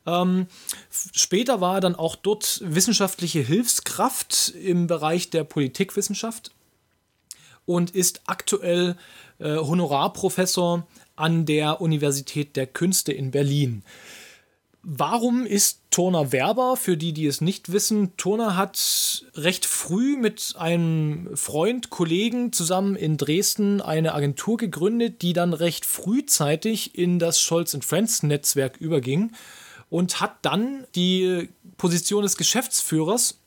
Ähm, 0.05 0.48
später 0.89 1.60
war 1.60 1.75
er 1.75 1.81
dann 1.81 1.96
auch 1.96 2.15
dort 2.15 2.62
wissenschaftliche 2.63 3.41
Hilfskraft 3.41 4.53
im 4.55 4.88
Bereich 4.88 5.29
der 5.31 5.43
Politikwissenschaft 5.43 6.51
und 7.65 7.91
ist 7.91 8.22
aktuell 8.25 8.96
äh, 9.39 9.57
Honorarprofessor 9.57 10.88
an 11.17 11.45
der 11.45 11.81
Universität 11.81 12.55
der 12.55 12.67
Künste 12.67 13.12
in 13.12 13.31
Berlin. 13.31 13.83
Warum 14.89 15.45
ist 15.45 15.81
Turner 15.91 16.31
Werber? 16.31 16.77
Für 16.77 16.95
die, 16.95 17.12
die 17.12 17.25
es 17.25 17.41
nicht 17.41 17.74
wissen, 17.74 18.15
Turner 18.15 18.55
hat 18.55 19.25
recht 19.36 19.65
früh 19.65 20.15
mit 20.15 20.53
einem 20.57 21.36
Freund, 21.36 21.89
Kollegen 21.89 22.53
zusammen 22.53 22.95
in 22.95 23.17
Dresden 23.17 23.81
eine 23.81 24.13
Agentur 24.13 24.55
gegründet, 24.55 25.21
die 25.21 25.33
dann 25.33 25.51
recht 25.51 25.86
frühzeitig 25.86 26.97
in 26.97 27.19
das 27.19 27.41
Scholz 27.41 27.77
Friends 27.81 28.24
Netzwerk 28.24 28.77
überging 28.77 29.33
und 29.89 30.21
hat 30.21 30.38
dann 30.43 30.86
die 30.95 31.50
Position 31.75 32.24
des 32.24 32.38
Geschäftsführers 32.38 33.39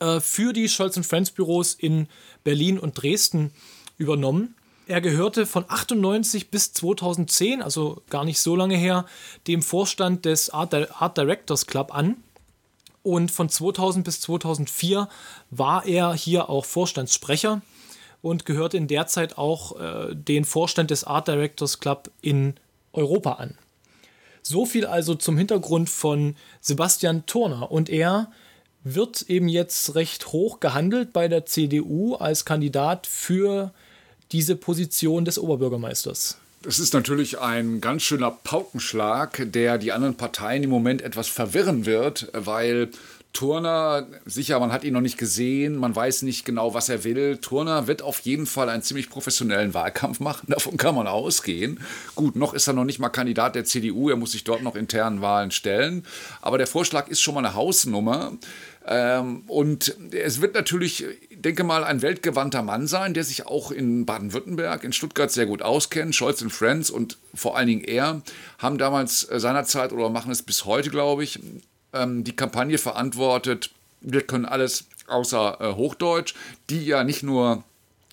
äh, 0.00 0.18
für 0.18 0.52
die 0.52 0.68
Scholz 0.68 0.98
Friends 1.06 1.30
Büros 1.30 1.74
in 1.74 2.08
Berlin 2.42 2.80
und 2.80 3.00
Dresden 3.00 3.52
übernommen. 3.98 4.55
Er 4.88 5.00
gehörte 5.00 5.46
von 5.46 5.64
98 5.66 6.50
bis 6.50 6.72
2010, 6.72 7.60
also 7.60 8.02
gar 8.08 8.24
nicht 8.24 8.38
so 8.38 8.54
lange 8.54 8.76
her, 8.76 9.04
dem 9.48 9.60
Vorstand 9.60 10.24
des 10.24 10.50
Art, 10.50 10.74
Art 11.02 11.18
Directors 11.18 11.66
Club 11.66 11.92
an. 11.92 12.16
Und 13.02 13.32
von 13.32 13.48
2000 13.48 14.04
bis 14.04 14.20
2004 14.20 15.08
war 15.50 15.86
er 15.86 16.14
hier 16.14 16.48
auch 16.48 16.64
Vorstandssprecher 16.64 17.62
und 18.22 18.46
gehörte 18.46 18.76
in 18.76 18.86
der 18.86 19.08
Zeit 19.08 19.38
auch 19.38 19.78
äh, 19.80 20.14
den 20.14 20.44
Vorstand 20.44 20.90
des 20.92 21.02
Art 21.02 21.26
Directors 21.26 21.80
Club 21.80 22.10
in 22.22 22.54
Europa 22.92 23.32
an. 23.34 23.58
So 24.42 24.66
viel 24.66 24.86
also 24.86 25.16
zum 25.16 25.36
Hintergrund 25.36 25.90
von 25.90 26.36
Sebastian 26.60 27.26
Turner. 27.26 27.72
Und 27.72 27.88
er 27.88 28.30
wird 28.84 29.22
eben 29.22 29.48
jetzt 29.48 29.96
recht 29.96 30.28
hoch 30.28 30.60
gehandelt 30.60 31.12
bei 31.12 31.26
der 31.26 31.44
CDU 31.44 32.14
als 32.14 32.44
Kandidat 32.44 33.08
für 33.08 33.72
diese 34.32 34.56
Position 34.56 35.24
des 35.24 35.38
Oberbürgermeisters. 35.38 36.38
Das 36.62 36.78
ist 36.78 36.94
natürlich 36.94 37.38
ein 37.38 37.80
ganz 37.80 38.02
schöner 38.02 38.30
Paukenschlag, 38.30 39.52
der 39.52 39.78
die 39.78 39.92
anderen 39.92 40.16
Parteien 40.16 40.64
im 40.64 40.70
Moment 40.70 41.02
etwas 41.02 41.28
verwirren 41.28 41.86
wird, 41.86 42.28
weil 42.32 42.90
Turner, 43.36 44.06
sicher, 44.24 44.58
man 44.58 44.72
hat 44.72 44.82
ihn 44.82 44.94
noch 44.94 45.02
nicht 45.02 45.18
gesehen, 45.18 45.76
man 45.76 45.94
weiß 45.94 46.22
nicht 46.22 46.46
genau, 46.46 46.72
was 46.72 46.88
er 46.88 47.04
will. 47.04 47.36
Turner 47.36 47.86
wird 47.86 48.00
auf 48.00 48.20
jeden 48.20 48.46
Fall 48.46 48.70
einen 48.70 48.82
ziemlich 48.82 49.10
professionellen 49.10 49.74
Wahlkampf 49.74 50.20
machen, 50.20 50.46
davon 50.48 50.78
kann 50.78 50.94
man 50.94 51.06
ausgehen. 51.06 51.78
Gut, 52.14 52.34
noch 52.34 52.54
ist 52.54 52.66
er 52.66 52.72
noch 52.72 52.86
nicht 52.86 52.98
mal 52.98 53.10
Kandidat 53.10 53.54
der 53.54 53.66
CDU, 53.66 54.08
er 54.08 54.16
muss 54.16 54.32
sich 54.32 54.44
dort 54.44 54.62
noch 54.62 54.74
internen 54.74 55.20
Wahlen 55.20 55.50
stellen. 55.50 56.06
Aber 56.40 56.56
der 56.56 56.66
Vorschlag 56.66 57.08
ist 57.08 57.20
schon 57.20 57.34
mal 57.34 57.44
eine 57.44 57.54
Hausnummer. 57.54 58.32
Ähm, 58.88 59.42
und 59.48 59.96
es 60.12 60.40
wird 60.40 60.54
natürlich, 60.54 61.04
denke 61.30 61.64
mal, 61.64 61.82
ein 61.82 62.02
weltgewandter 62.02 62.62
Mann 62.62 62.86
sein, 62.86 63.14
der 63.14 63.24
sich 63.24 63.46
auch 63.46 63.72
in 63.72 64.06
Baden-Württemberg, 64.06 64.84
in 64.84 64.92
Stuttgart 64.92 65.30
sehr 65.30 65.46
gut 65.46 65.60
auskennt. 65.60 66.14
Scholz 66.14 66.40
und 66.40 66.50
Friends 66.50 66.88
und 66.88 67.18
vor 67.34 67.56
allen 67.56 67.66
Dingen 67.66 67.84
er 67.84 68.22
haben 68.58 68.78
damals 68.78 69.28
äh, 69.28 69.40
seinerzeit 69.40 69.92
oder 69.92 70.08
machen 70.08 70.30
es 70.30 70.42
bis 70.42 70.64
heute, 70.66 70.90
glaube 70.90 71.24
ich, 71.24 71.40
ähm, 71.92 72.22
die 72.22 72.36
Kampagne 72.36 72.78
verantwortet. 72.78 73.70
Wir 74.00 74.22
können 74.22 74.44
alles 74.44 74.84
außer 75.08 75.60
äh, 75.60 75.74
Hochdeutsch, 75.74 76.34
die 76.70 76.86
ja 76.86 77.02
nicht 77.02 77.24
nur 77.24 77.64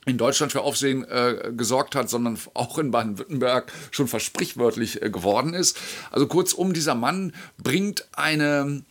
in 0.05 0.17
Deutschland 0.17 0.51
für 0.51 0.61
Aufsehen 0.61 1.03
äh, 1.03 1.51
gesorgt 1.55 1.93
hat, 1.93 2.09
sondern 2.09 2.39
auch 2.55 2.79
in 2.79 2.89
Baden-Württemberg 2.89 3.71
schon 3.91 4.07
versprichwörtlich 4.07 5.03
äh, 5.03 5.11
geworden 5.11 5.53
ist. 5.53 5.77
Also 6.09 6.25
kurzum, 6.25 6.73
dieser 6.73 6.95
Mann 6.95 7.33
bringt 7.61 8.07
eine 8.13 8.83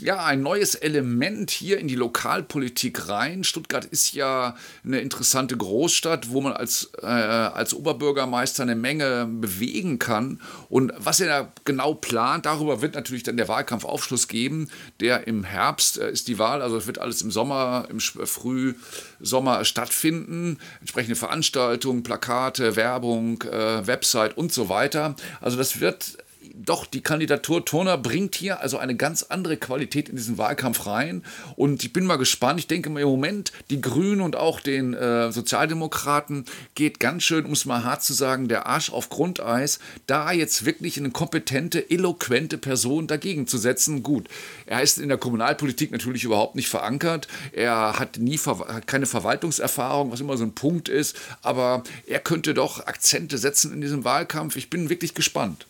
ja, 0.00 0.24
ein 0.24 0.42
neues 0.42 0.74
Element 0.74 1.50
hier 1.50 1.78
in 1.78 1.88
die 1.88 1.94
Lokalpolitik 1.94 3.08
rein. 3.08 3.44
Stuttgart 3.44 3.84
ist 3.84 4.14
ja 4.14 4.56
eine 4.84 5.00
interessante 5.00 5.56
Großstadt, 5.56 6.30
wo 6.30 6.40
man 6.40 6.52
als, 6.52 6.90
äh, 7.02 7.06
als 7.06 7.74
Oberbürgermeister 7.74 8.62
eine 8.62 8.74
Menge 8.74 9.26
bewegen 9.26 9.98
kann. 9.98 10.40
Und 10.68 10.92
was 10.96 11.20
er 11.20 11.26
da 11.26 11.52
genau 11.64 11.94
plant, 11.94 12.46
darüber 12.46 12.82
wird 12.82 12.94
natürlich 12.94 13.22
dann 13.22 13.36
der 13.36 13.48
Wahlkampfaufschluss 13.48 14.28
geben. 14.28 14.70
Der 15.00 15.26
im 15.26 15.44
Herbst 15.44 15.98
äh, 15.98 16.10
ist 16.10 16.28
die 16.28 16.38
Wahl, 16.38 16.62
also 16.62 16.76
es 16.76 16.86
wird 16.86 16.98
alles 16.98 17.22
im 17.22 17.30
Sommer, 17.30 17.86
im 17.90 18.00
Frühsommer 18.00 19.64
stattfinden. 19.64 20.58
Entsprechende 20.80 21.16
Veranstaltungen, 21.16 22.02
Plakate, 22.02 22.76
Werbung, 22.76 23.42
äh, 23.42 23.86
Website 23.86 24.36
und 24.36 24.52
so 24.52 24.68
weiter. 24.68 25.14
Also 25.40 25.56
das 25.56 25.80
wird 25.80 26.18
doch, 26.64 26.84
die 26.84 27.00
Kandidatur 27.00 27.64
Turner 27.64 27.96
bringt 27.96 28.34
hier 28.34 28.60
also 28.60 28.76
eine 28.76 28.94
ganz 28.94 29.22
andere 29.24 29.56
Qualität 29.56 30.08
in 30.08 30.16
diesen 30.16 30.36
Wahlkampf 30.36 30.86
rein. 30.86 31.24
Und 31.56 31.82
ich 31.82 31.92
bin 31.92 32.04
mal 32.04 32.16
gespannt. 32.16 32.60
Ich 32.60 32.66
denke 32.66 32.90
mal 32.90 33.00
im 33.00 33.08
Moment, 33.08 33.52
die 33.70 33.80
Grünen 33.80 34.20
und 34.20 34.36
auch 34.36 34.60
den 34.60 34.92
äh, 34.92 35.32
Sozialdemokraten 35.32 36.44
geht 36.74 37.00
ganz 37.00 37.22
schön, 37.22 37.46
um 37.46 37.52
es 37.52 37.64
mal 37.64 37.84
hart 37.84 38.02
zu 38.02 38.12
sagen, 38.12 38.48
der 38.48 38.66
Arsch 38.66 38.90
auf 38.90 39.08
Grundeis, 39.08 39.78
da 40.06 40.32
jetzt 40.32 40.66
wirklich 40.66 40.98
eine 40.98 41.10
kompetente, 41.10 41.90
eloquente 41.90 42.58
Person 42.58 43.06
dagegen 43.06 43.46
zu 43.46 43.56
setzen. 43.56 44.02
Gut, 44.02 44.28
er 44.66 44.82
ist 44.82 44.98
in 44.98 45.08
der 45.08 45.18
Kommunalpolitik 45.18 45.92
natürlich 45.92 46.24
überhaupt 46.24 46.56
nicht 46.56 46.68
verankert. 46.68 47.26
Er 47.52 47.98
hat 47.98 48.18
nie 48.18 48.38
hat 48.38 48.86
keine 48.86 49.06
Verwaltungserfahrung, 49.06 50.12
was 50.12 50.20
immer 50.20 50.36
so 50.36 50.44
ein 50.44 50.54
Punkt 50.54 50.88
ist. 50.88 51.16
Aber 51.42 51.84
er 52.06 52.18
könnte 52.18 52.52
doch 52.52 52.86
Akzente 52.86 53.38
setzen 53.38 53.72
in 53.72 53.80
diesem 53.80 54.04
Wahlkampf. 54.04 54.56
Ich 54.56 54.68
bin 54.68 54.90
wirklich 54.90 55.14
gespannt 55.14 55.66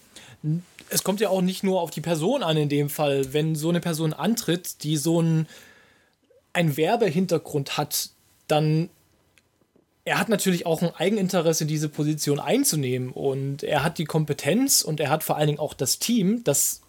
es 0.89 1.05
kommt 1.05 1.21
ja 1.21 1.29
auch 1.29 1.43
nicht 1.43 1.63
nur 1.63 1.81
auf 1.81 1.91
die 1.91 2.01
Person 2.01 2.43
an 2.43 2.57
in 2.57 2.69
dem 2.69 2.91
Fall. 2.91 3.33
Wenn 3.33 3.55
so 3.55 3.69
eine 3.69 3.81
Person 3.81 4.13
antritt, 4.13 4.83
die 4.83 4.97
so 4.97 5.21
einen, 5.21 5.47
einen 6.53 6.77
Werbehintergrund 6.77 7.77
hat, 7.77 8.11
dann 8.49 8.91
er 10.05 10.19
hat 10.19 10.29
natürlich 10.29 10.67
auch 10.67 10.83
ein 10.83 10.95
Eigeninteresse, 10.95 11.67
diese 11.67 11.89
Position 11.89 12.41
einzunehmen. 12.41 13.11
Und 13.11 13.63
er 13.63 13.85
hat 13.85 13.99
die 13.99 14.07
Kompetenz 14.07 14.81
und 14.81 14.99
er 14.99 15.11
hat 15.11 15.23
vor 15.23 15.37
allen 15.37 15.49
Dingen 15.49 15.59
auch 15.61 15.75
das 15.75 15.99
Team, 15.99 16.43
das 16.43 16.81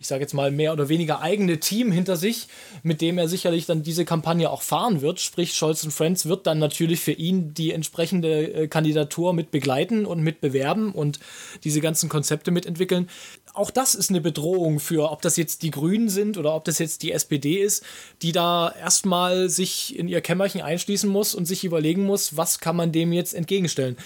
ich 0.00 0.06
sage 0.06 0.22
jetzt 0.22 0.32
mal, 0.32 0.50
mehr 0.50 0.72
oder 0.72 0.88
weniger 0.88 1.20
eigene 1.20 1.60
Team 1.60 1.92
hinter 1.92 2.16
sich, 2.16 2.48
mit 2.82 3.02
dem 3.02 3.18
er 3.18 3.28
sicherlich 3.28 3.66
dann 3.66 3.82
diese 3.82 4.06
Kampagne 4.06 4.48
auch 4.48 4.62
fahren 4.62 5.02
wird. 5.02 5.20
Sprich, 5.20 5.52
Scholz 5.52 5.84
und 5.84 5.90
Friends 5.90 6.24
wird 6.24 6.46
dann 6.46 6.58
natürlich 6.58 7.00
für 7.00 7.12
ihn 7.12 7.52
die 7.52 7.70
entsprechende 7.72 8.50
äh, 8.50 8.66
Kandidatur 8.66 9.34
mit 9.34 9.50
begleiten 9.50 10.06
und 10.06 10.22
mit 10.22 10.40
bewerben 10.40 10.92
und 10.92 11.20
diese 11.64 11.82
ganzen 11.82 12.08
Konzepte 12.08 12.50
mitentwickeln. 12.50 13.10
Auch 13.52 13.70
das 13.70 13.94
ist 13.94 14.08
eine 14.08 14.22
Bedrohung 14.22 14.80
für, 14.80 15.10
ob 15.10 15.20
das 15.20 15.36
jetzt 15.36 15.62
die 15.62 15.70
Grünen 15.70 16.08
sind 16.08 16.38
oder 16.38 16.54
ob 16.54 16.64
das 16.64 16.78
jetzt 16.78 17.02
die 17.02 17.12
SPD 17.12 17.58
ist, 17.58 17.84
die 18.22 18.32
da 18.32 18.72
erstmal 18.72 19.50
sich 19.50 19.98
in 19.98 20.08
ihr 20.08 20.22
Kämmerchen 20.22 20.62
einschließen 20.62 21.10
muss 21.10 21.34
und 21.34 21.44
sich 21.44 21.62
überlegen 21.62 22.04
muss, 22.04 22.38
was 22.38 22.58
kann 22.58 22.74
man 22.74 22.90
dem 22.90 23.12
jetzt 23.12 23.34
entgegenstellen. 23.34 23.98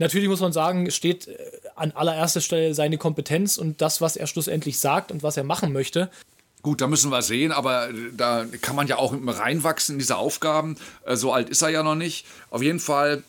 Natürlich 0.00 0.28
muss 0.28 0.40
man 0.40 0.52
sagen, 0.52 0.90
steht 0.90 1.28
äh, 1.28 1.36
an 1.76 1.92
allererster 1.92 2.40
Stelle 2.40 2.74
seine 2.74 2.98
Kompetenz 2.98 3.58
und 3.58 3.80
das, 3.82 4.00
was 4.00 4.16
er 4.16 4.26
schlussendlich 4.26 4.78
sagt 4.78 5.12
und 5.12 5.22
was 5.22 5.36
er 5.36 5.44
machen 5.44 5.72
möchte. 5.72 6.10
Gut, 6.62 6.80
da 6.80 6.86
müssen 6.86 7.10
wir 7.10 7.22
sehen, 7.22 7.52
aber 7.52 7.90
äh, 7.90 7.94
da 8.16 8.46
kann 8.62 8.76
man 8.76 8.86
ja 8.86 8.96
auch 8.96 9.14
reinwachsen 9.14 9.94
in 9.94 9.98
diese 9.98 10.16
Aufgaben. 10.16 10.76
Äh, 11.04 11.16
so 11.16 11.32
alt 11.32 11.50
ist 11.50 11.60
er 11.60 11.68
ja 11.68 11.82
noch 11.82 11.94
nicht. 11.94 12.26
Auf 12.48 12.62
jeden 12.62 12.80
Fall 12.80 13.22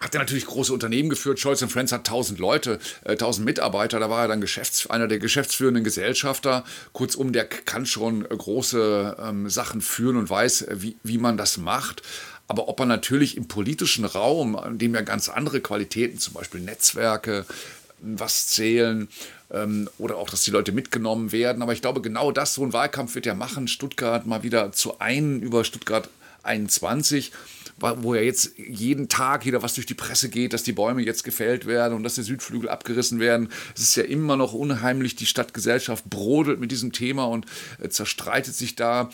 hat 0.00 0.14
er 0.14 0.20
natürlich 0.20 0.46
große 0.46 0.72
Unternehmen 0.72 1.10
geführt. 1.10 1.38
Scholz 1.38 1.62
Friends 1.64 1.92
hat 1.92 2.00
1000 2.00 2.40
Leute, 2.40 2.80
äh, 3.04 3.12
1000 3.12 3.44
Mitarbeiter. 3.44 4.00
Da 4.00 4.10
war 4.10 4.22
er 4.22 4.28
dann 4.28 4.40
Geschäfts-, 4.40 4.90
einer 4.90 5.06
der 5.06 5.20
geschäftsführenden 5.20 5.84
Gesellschafter. 5.84 6.64
Kurzum, 6.92 7.32
der 7.32 7.44
kann 7.46 7.86
schon 7.86 8.24
große 8.24 9.16
ähm, 9.20 9.48
Sachen 9.48 9.80
führen 9.80 10.16
und 10.16 10.28
weiß, 10.28 10.66
wie, 10.72 10.96
wie 11.04 11.18
man 11.18 11.36
das 11.36 11.56
macht. 11.56 12.02
Aber 12.48 12.68
ob 12.68 12.80
er 12.80 12.86
natürlich 12.86 13.36
im 13.36 13.46
politischen 13.46 14.06
Raum, 14.06 14.58
in 14.66 14.78
dem 14.78 14.94
ja 14.94 15.02
ganz 15.02 15.28
andere 15.28 15.60
Qualitäten, 15.60 16.18
zum 16.18 16.34
Beispiel 16.34 16.60
Netzwerke, 16.60 17.44
was 18.00 18.48
zählen 18.48 19.08
ähm, 19.50 19.88
oder 19.98 20.16
auch, 20.16 20.30
dass 20.30 20.42
die 20.42 20.50
Leute 20.50 20.72
mitgenommen 20.72 21.30
werden. 21.30 21.62
Aber 21.62 21.72
ich 21.72 21.82
glaube, 21.82 22.00
genau 22.00 22.32
das, 22.32 22.54
so 22.54 22.64
ein 22.64 22.72
Wahlkampf 22.72 23.14
wird 23.14 23.26
ja 23.26 23.34
machen, 23.34 23.68
Stuttgart 23.68 24.26
mal 24.26 24.42
wieder 24.42 24.72
zu 24.72 24.98
einen 24.98 25.40
über 25.42 25.64
Stuttgart 25.64 26.08
21 26.42 27.32
wo 27.80 28.14
ja 28.14 28.22
jetzt 28.22 28.58
jeden 28.58 29.08
Tag 29.08 29.46
wieder 29.46 29.62
was 29.62 29.74
durch 29.74 29.86
die 29.86 29.94
Presse 29.94 30.28
geht, 30.28 30.52
dass 30.52 30.62
die 30.62 30.72
Bäume 30.72 31.02
jetzt 31.02 31.24
gefällt 31.24 31.66
werden 31.66 31.94
und 31.94 32.02
dass 32.02 32.14
die 32.14 32.22
Südflügel 32.22 32.68
abgerissen 32.68 33.20
werden. 33.20 33.50
Es 33.74 33.82
ist 33.82 33.96
ja 33.96 34.04
immer 34.04 34.36
noch 34.36 34.52
unheimlich, 34.52 35.16
die 35.16 35.26
Stadtgesellschaft 35.26 36.08
brodelt 36.10 36.60
mit 36.60 36.70
diesem 36.70 36.92
Thema 36.92 37.24
und 37.24 37.46
äh, 37.80 37.88
zerstreitet 37.88 38.54
sich 38.54 38.76
da. 38.76 39.10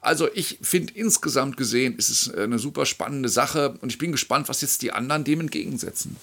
Also 0.00 0.28
ich 0.34 0.58
finde 0.62 0.92
insgesamt 0.94 1.56
gesehen 1.56 1.96
ist 1.96 2.10
es 2.10 2.34
eine 2.34 2.58
super 2.58 2.86
spannende 2.86 3.28
Sache 3.28 3.74
und 3.80 3.90
ich 3.90 3.98
bin 3.98 4.12
gespannt, 4.12 4.48
was 4.48 4.60
jetzt 4.60 4.82
die 4.82 4.92
anderen 4.92 5.24
dem 5.24 5.40
entgegensetzen. 5.40 6.16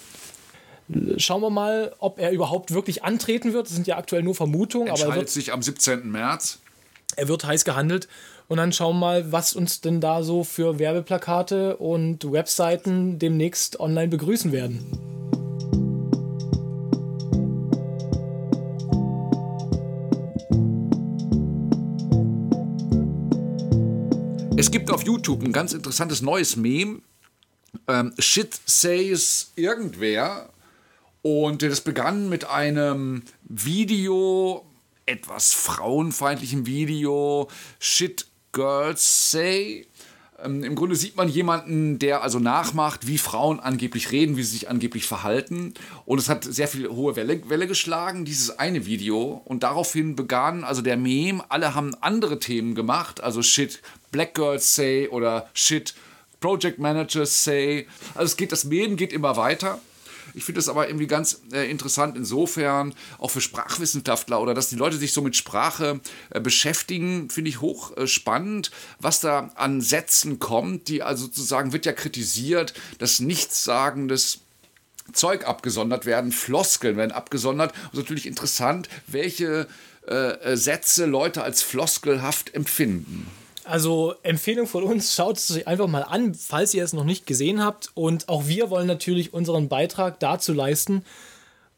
Schauen 1.18 1.42
wir 1.42 1.50
mal, 1.50 1.96
ob 2.00 2.20
er 2.20 2.32
überhaupt 2.32 2.74
wirklich 2.74 3.04
antreten 3.04 3.54
wird. 3.54 3.68
Das 3.68 3.74
sind 3.74 3.88
ja 3.88 3.98
aktuell 3.98 4.22
nur 4.22 4.36
Vermutungen. 4.36 4.90
Entscheidet 4.90 5.06
aber 5.08 5.16
er 5.16 5.22
wird 5.22 5.30
sich 5.30 5.54
am 5.54 5.62
17. 5.62 6.12
März. 6.12 6.60
Er 7.16 7.28
wird 7.28 7.46
heiß 7.46 7.64
gehandelt 7.64 8.08
und 8.48 8.58
dann 8.58 8.72
schauen 8.72 8.96
wir 8.96 9.00
mal, 9.00 9.32
was 9.32 9.54
uns 9.54 9.82
denn 9.82 10.02
da 10.02 10.24
so 10.24 10.44
für 10.44 10.80
Werbeplakate 10.80 11.78
und 11.78 12.32
Webseiten 12.32 13.20
demnächst 13.20 13.80
online 13.80 14.10
begrüßen 14.10 14.52
werden. 14.52 15.14
Es 24.56 24.72
gibt 24.72 24.92
auf 24.92 25.04
YouTube 25.04 25.44
ein 25.44 25.52
ganz 25.52 25.74
interessantes 25.74 26.22
neues 26.22 26.56
Meme. 26.56 27.02
Ähm, 27.88 28.14
Shit 28.18 28.60
says 28.66 29.52
irgendwer. 29.56 30.50
Und 31.22 31.62
das 31.64 31.82
begann 31.82 32.30
mit 32.30 32.46
einem 32.46 33.24
Video, 33.44 34.66
etwas 35.06 35.54
frauenfeindlichem 35.54 36.66
Video. 36.66 37.50
Shit 37.80 38.28
Girls 38.54 39.32
Say. 39.32 39.86
Ähm, 40.42 40.64
Im 40.64 40.76
Grunde 40.76 40.96
sieht 40.96 41.18
man 41.18 41.28
jemanden, 41.28 42.00
der 42.00 42.24
also 42.24 42.40
nachmacht, 42.40 43.08
wie 43.08 43.18
Frauen 43.18 43.60
angeblich 43.60 44.12
reden, 44.12 44.38
wie 44.38 44.44
sie 44.44 44.52
sich 44.52 44.70
angeblich 44.70 45.06
verhalten. 45.06 45.74
Und 46.06 46.20
es 46.20 46.30
hat 46.30 46.44
sehr 46.46 46.68
viel 46.68 46.88
hohe 46.90 47.16
Welle, 47.16 47.50
Welle 47.50 47.68
geschlagen, 47.68 48.26
dieses 48.26 48.58
eine 48.58 48.86
Video. 48.86 49.42
Und 49.46 49.64
daraufhin 49.64 50.16
begann 50.16 50.64
also 50.64 50.82
der 50.82 50.98
Meme, 50.98 51.44
alle 51.50 51.76
haben 51.76 51.94
andere 52.02 52.40
Themen 52.40 52.76
gemacht, 52.76 53.22
also 53.22 53.42
Shit 53.42 53.82
Black 54.12 54.36
Girls 54.36 54.76
Say 54.76 55.10
oder 55.10 55.50
Shit 55.54 55.94
Project 56.40 56.80
Managers 56.80 57.44
Say. 57.44 57.88
Also 58.16 58.26
es 58.26 58.38
geht, 58.38 58.52
das 58.52 58.66
Meme 58.66 58.96
geht 58.96 59.14
immer 59.14 59.38
weiter. 59.38 59.80
Ich 60.34 60.44
finde 60.44 60.60
es 60.60 60.70
aber 60.70 60.88
irgendwie 60.88 61.08
ganz 61.08 61.42
äh, 61.52 61.70
interessant 61.70 62.18
insofern, 62.18 62.94
auch 63.20 63.30
für 63.30 63.42
Sprachwissenschaftler 63.42 64.42
oder 64.42 64.54
dass 64.54 64.70
die 64.70 64.76
Leute 64.76 64.98
sich 64.98 65.14
so 65.14 65.22
mit 65.22 65.36
Sprache 65.36 66.00
äh, 66.32 66.40
beschäftigen, 66.40 67.30
finde 67.30 67.50
ich 67.50 67.62
hoch 67.62 67.96
äh, 67.98 68.08
was 69.00 69.20
da 69.20 69.52
an 69.56 69.82
Sätzen 69.82 70.40
kommt, 70.40 70.88
die 70.88 71.04
also 71.04 71.26
sozusagen 71.26 71.74
wird 71.74 71.86
ja 71.86 71.94
kritisiert, 71.94 72.74
dass 73.00 73.20
Nichtssagendes 73.20 74.40
Zeug 75.12 75.46
abgesondert 75.48 76.06
werden, 76.06 76.32
Floskeln 76.32 76.96
werden 76.96 77.12
abgesondert. 77.12 77.74
Und 77.92 78.00
natürlich 78.00 78.26
interessant, 78.26 78.88
welche 79.08 79.68
äh, 80.08 80.14
äh, 80.14 80.58
Sätze 80.58 81.06
Leute 81.06 81.44
als 81.44 81.62
floskelhaft 81.62 82.54
empfinden. 82.54 83.28
Also 83.66 84.16
Empfehlung 84.24 84.68
von 84.68 84.84
uns, 84.84 85.16
schaut 85.16 85.38
es 85.38 85.52
euch 85.52 85.68
einfach 85.68 85.88
mal 85.88 86.04
an, 86.04 86.34
falls 86.36 86.74
ihr 86.74 86.84
es 86.84 86.94
noch 86.94 87.04
nicht 87.04 87.26
gesehen 87.26 87.64
habt. 87.64 87.92
Und 87.94 88.30
auch 88.30 88.48
wir 88.48 88.70
wollen 88.70 88.88
natürlich 88.88 89.34
unseren 89.34 89.70
Beitrag 89.70 90.20
dazu 90.20 90.54
leisten. 90.54 91.04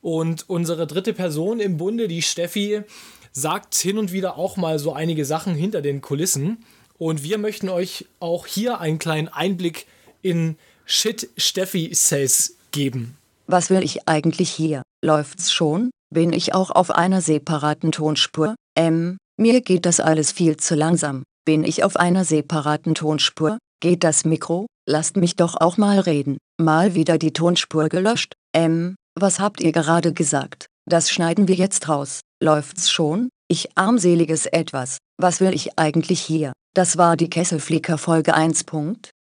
Und 0.01 0.49
unsere 0.49 0.87
dritte 0.87 1.13
Person 1.13 1.59
im 1.59 1.77
Bunde, 1.77 2.07
die 2.07 2.21
Steffi, 2.21 2.83
sagt 3.31 3.75
hin 3.75 3.97
und 3.97 4.11
wieder 4.11 4.37
auch 4.37 4.57
mal 4.57 4.79
so 4.79 4.93
einige 4.93 5.25
Sachen 5.25 5.55
hinter 5.55 5.81
den 5.81 6.01
Kulissen. 6.01 6.63
Und 6.97 7.23
wir 7.23 7.37
möchten 7.37 7.69
euch 7.69 8.05
auch 8.19 8.47
hier 8.47 8.79
einen 8.79 8.99
kleinen 8.99 9.27
Einblick 9.27 9.87
in 10.21 10.57
Shit 10.85 11.29
Steffi 11.37 11.89
Says 11.93 12.57
geben. 12.71 13.17
Was 13.47 13.69
will 13.69 13.83
ich 13.83 14.07
eigentlich 14.07 14.49
hier? 14.49 14.81
Läuft's 15.03 15.51
schon? 15.51 15.91
Bin 16.13 16.33
ich 16.33 16.53
auch 16.53 16.71
auf 16.71 16.91
einer 16.91 17.21
separaten 17.21 17.91
Tonspur? 17.91 18.55
Ähm, 18.75 19.17
mir 19.37 19.61
geht 19.61 19.85
das 19.85 19.99
alles 19.99 20.31
viel 20.31 20.57
zu 20.57 20.75
langsam. 20.75 21.23
Bin 21.45 21.63
ich 21.63 21.83
auf 21.83 21.95
einer 21.95 22.25
separaten 22.25 22.95
Tonspur? 22.95 23.59
Geht 23.79 24.03
das 24.03 24.25
Mikro? 24.25 24.65
Lasst 24.89 25.15
mich 25.15 25.35
doch 25.35 25.55
auch 25.61 25.77
mal 25.77 25.99
reden. 25.99 26.39
Mal 26.59 26.95
wieder 26.95 27.19
die 27.19 27.33
Tonspur 27.33 27.87
gelöscht. 27.87 28.33
Ähm, 28.55 28.95
was 29.13 29.39
habt 29.39 29.61
ihr 29.61 29.71
gerade 29.71 30.11
gesagt? 30.11 30.65
Das 30.89 31.11
schneiden 31.11 31.47
wir 31.47 31.53
jetzt 31.53 31.87
raus. 31.87 32.21
Läuft's 32.41 32.89
schon? 32.89 33.29
Ich 33.47 33.77
armseliges 33.77 34.47
Etwas. 34.47 34.97
Was 35.21 35.39
will 35.39 35.53
ich 35.53 35.77
eigentlich 35.77 36.19
hier? 36.19 36.51
Das 36.73 36.97
war 36.97 37.15
die 37.15 37.29
Kesselflicker 37.29 37.99
Folge 37.99 38.33
1. 38.33 38.65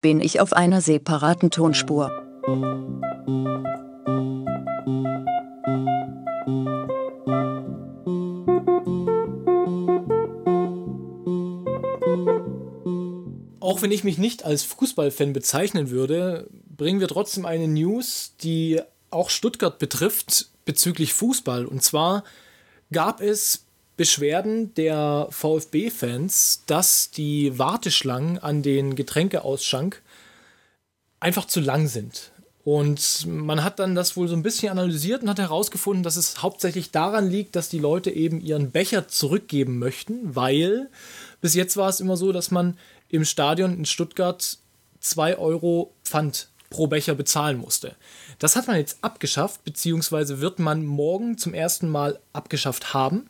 Bin 0.01 0.21
ich 0.21 0.39
auf 0.39 0.53
einer 0.53 0.79
separaten 0.79 1.51
Tonspur? 1.51 2.11
Auch 13.65 13.81
wenn 13.81 13.89
ich 13.89 14.03
mich 14.03 14.19
nicht 14.19 14.45
als 14.45 14.61
Fußballfan 14.61 15.33
bezeichnen 15.33 15.89
würde, 15.89 16.45
bringen 16.77 16.99
wir 16.99 17.07
trotzdem 17.07 17.47
eine 17.47 17.67
News, 17.67 18.33
die 18.43 18.79
auch 19.09 19.31
Stuttgart 19.31 19.79
betrifft 19.79 20.49
bezüglich 20.65 21.15
Fußball. 21.15 21.65
Und 21.65 21.81
zwar 21.81 22.23
gab 22.93 23.21
es 23.21 23.65
Beschwerden 23.97 24.75
der 24.75 25.29
VfB-Fans, 25.31 26.61
dass 26.67 27.09
die 27.09 27.57
Warteschlangen 27.57 28.37
an 28.37 28.61
den 28.61 28.93
Getränkeausschank 28.93 30.03
einfach 31.19 31.45
zu 31.45 31.59
lang 31.59 31.87
sind. 31.87 32.33
Und 32.65 33.27
man 33.27 33.63
hat 33.63 33.79
dann 33.79 33.93
das 33.93 34.17
wohl 34.17 34.27
so 34.27 34.35
ein 34.35 34.41
bisschen 34.43 34.71
analysiert 34.71 35.23
und 35.23 35.29
hat 35.29 35.37
herausgefunden, 35.37 36.03
dass 36.03 36.17
es 36.17 36.41
hauptsächlich 36.41 36.91
daran 36.91 37.29
liegt, 37.29 37.55
dass 37.55 37.69
die 37.69 37.79
Leute 37.79 38.11
eben 38.11 38.41
ihren 38.41 38.69
Becher 38.71 39.07
zurückgeben 39.07 39.79
möchten, 39.79 40.35
weil 40.35 40.89
bis 41.41 41.53
jetzt 41.53 41.77
war 41.77 41.89
es 41.89 41.99
immer 41.99 42.17
so, 42.17 42.31
dass 42.31 42.49
man 42.49 42.75
im 43.09 43.25
Stadion 43.25 43.77
in 43.77 43.85
Stuttgart 43.85 44.57
2 44.99 45.37
Euro 45.37 45.93
Pfand 46.03 46.49
pro 46.69 46.87
Becher 46.87 47.15
bezahlen 47.15 47.57
musste. 47.57 47.95
Das 48.39 48.55
hat 48.55 48.67
man 48.67 48.77
jetzt 48.77 48.97
abgeschafft, 49.01 49.63
beziehungsweise 49.63 50.41
wird 50.41 50.59
man 50.59 50.85
morgen 50.85 51.37
zum 51.37 51.53
ersten 51.53 51.87
Mal 51.89 52.19
abgeschafft 52.33 52.93
haben. 52.93 53.29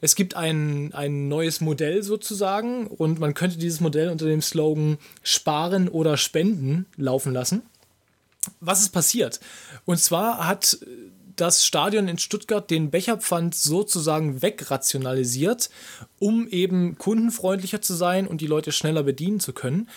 Es 0.00 0.14
gibt 0.14 0.34
ein, 0.34 0.94
ein 0.94 1.28
neues 1.28 1.60
Modell 1.60 2.02
sozusagen 2.02 2.86
und 2.86 3.18
man 3.18 3.34
könnte 3.34 3.58
dieses 3.58 3.80
Modell 3.80 4.10
unter 4.10 4.26
dem 4.26 4.42
Slogan 4.42 4.98
Sparen 5.22 5.88
oder 5.88 6.16
Spenden 6.16 6.86
laufen 6.96 7.32
lassen 7.32 7.62
was 8.60 8.80
ist 8.80 8.90
passiert? 8.90 9.40
Und 9.84 9.98
zwar 9.98 10.46
hat 10.46 10.78
das 11.40 11.64
Stadion 11.64 12.08
in 12.08 12.18
Stuttgart 12.18 12.68
den 12.70 12.90
Becherpfand 12.90 13.54
sozusagen 13.54 14.42
wegrationalisiert, 14.42 15.70
um 16.18 16.48
eben 16.48 16.98
kundenfreundlicher 16.98 17.80
zu 17.80 17.94
sein 17.94 18.26
und 18.26 18.40
die 18.40 18.46
Leute 18.46 18.72
schneller 18.72 19.02
bedienen 19.04 19.40
zu 19.40 19.52
können. 19.52 19.88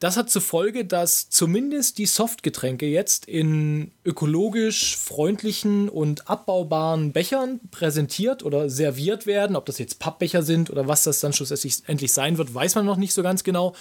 Das 0.00 0.16
hat 0.16 0.28
zur 0.28 0.42
Folge, 0.42 0.84
dass 0.84 1.30
zumindest 1.30 1.98
die 1.98 2.06
Softgetränke 2.06 2.86
jetzt 2.86 3.26
in 3.26 3.92
ökologisch 4.04 4.96
freundlichen 4.96 5.88
und 5.88 6.28
abbaubaren 6.28 7.12
Bechern 7.12 7.60
präsentiert 7.70 8.42
oder 8.42 8.68
serviert 8.68 9.24
werden. 9.26 9.56
Ob 9.56 9.66
das 9.66 9.78
jetzt 9.78 10.00
Pappbecher 10.00 10.42
sind 10.42 10.68
oder 10.68 10.88
was 10.88 11.04
das 11.04 11.20
dann 11.20 11.32
schlussendlich 11.32 12.12
sein 12.12 12.36
wird, 12.36 12.52
weiß 12.52 12.74
man 12.74 12.84
noch 12.84 12.96
nicht 12.96 13.14
so 13.14 13.22
ganz 13.22 13.44
genau. 13.44 13.74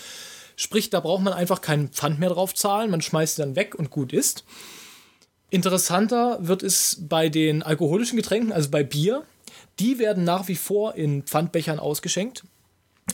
Sprich, 0.55 0.91
da 0.91 0.99
braucht 0.99 1.23
man 1.23 1.33
einfach 1.33 1.61
keinen 1.61 1.89
Pfand 1.89 2.19
mehr 2.19 2.29
drauf 2.29 2.53
zahlen, 2.53 2.91
man 2.91 3.01
schmeißt 3.01 3.39
dann 3.39 3.55
weg 3.55 3.73
und 3.73 3.89
gut 3.89 4.13
ist. 4.13 4.45
Interessanter 5.53 6.39
wird 6.41 6.63
es 6.63 6.97
bei 6.99 7.29
den 7.29 7.61
alkoholischen 7.61 8.17
Getränken, 8.17 8.51
also 8.51 8.71
bei 8.71 8.83
Bier. 8.83 9.23
Die 9.77 9.99
werden 9.99 10.23
nach 10.23 10.47
wie 10.47 10.55
vor 10.55 10.95
in 10.95 11.21
Pfandbechern 11.21 11.77
ausgeschenkt. 11.77 12.43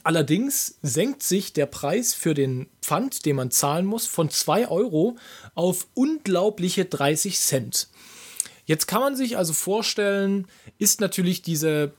Allerdings 0.04 0.76
senkt 0.82 1.22
sich 1.22 1.52
der 1.52 1.66
Preis 1.66 2.14
für 2.14 2.34
den 2.34 2.68
Pfand, 2.82 3.26
den 3.26 3.36
man 3.36 3.52
zahlen 3.52 3.86
muss, 3.86 4.06
von 4.06 4.30
2 4.30 4.70
Euro 4.70 5.18
auf 5.54 5.88
unglaubliche 5.96 6.86
30 6.86 7.38
Cent. 7.38 7.90
Jetzt 8.66 8.88
kann 8.88 9.02
man 9.02 9.18
sich 9.18 9.36
also 9.36 9.52
vorstellen, 9.52 10.48
ist 10.78 11.02
natürlich 11.02 11.42
diese 11.42 11.92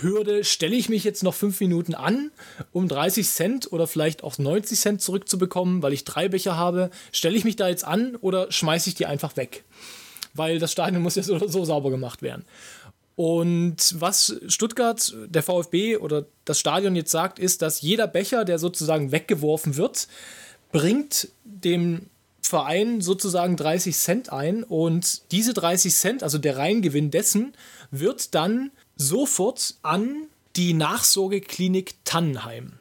Hürde, 0.00 0.44
stelle 0.44 0.76
ich 0.76 0.88
mich 0.88 1.04
jetzt 1.04 1.22
noch 1.22 1.34
fünf 1.34 1.60
Minuten 1.60 1.94
an, 1.94 2.30
um 2.72 2.88
30 2.88 3.28
Cent 3.28 3.72
oder 3.72 3.86
vielleicht 3.86 4.22
auch 4.22 4.38
90 4.38 4.78
Cent 4.78 5.02
zurückzubekommen, 5.02 5.82
weil 5.82 5.92
ich 5.92 6.04
drei 6.04 6.28
Becher 6.28 6.56
habe, 6.56 6.90
stelle 7.10 7.36
ich 7.36 7.44
mich 7.44 7.56
da 7.56 7.68
jetzt 7.68 7.84
an 7.84 8.16
oder 8.16 8.52
schmeiße 8.52 8.90
ich 8.90 8.94
die 8.94 9.06
einfach 9.06 9.36
weg? 9.36 9.64
Weil 10.34 10.58
das 10.58 10.72
Stadion 10.72 11.02
muss 11.02 11.14
ja 11.14 11.22
so, 11.22 11.38
so 11.48 11.64
sauber 11.64 11.90
gemacht 11.90 12.22
werden. 12.22 12.44
Und 13.16 13.96
was 13.98 14.36
Stuttgart, 14.46 15.12
der 15.26 15.42
VfB 15.42 15.96
oder 15.96 16.26
das 16.44 16.60
Stadion 16.60 16.94
jetzt 16.94 17.10
sagt, 17.10 17.40
ist, 17.40 17.62
dass 17.62 17.80
jeder 17.80 18.06
Becher, 18.06 18.44
der 18.44 18.60
sozusagen 18.60 19.10
weggeworfen 19.10 19.76
wird, 19.76 20.06
bringt 20.70 21.28
dem 21.44 22.10
Verein 22.40 23.00
sozusagen 23.00 23.56
30 23.56 23.96
Cent 23.96 24.32
ein 24.32 24.62
und 24.62 25.32
diese 25.32 25.52
30 25.52 25.94
Cent, 25.94 26.22
also 26.22 26.38
der 26.38 26.58
Reingewinn 26.58 27.10
dessen, 27.10 27.54
wird 27.90 28.34
dann 28.34 28.70
sofort 28.98 29.76
an 29.82 30.26
die 30.56 30.74
Nachsorgeklinik 30.74 31.94
Tannenheim. 32.04 32.72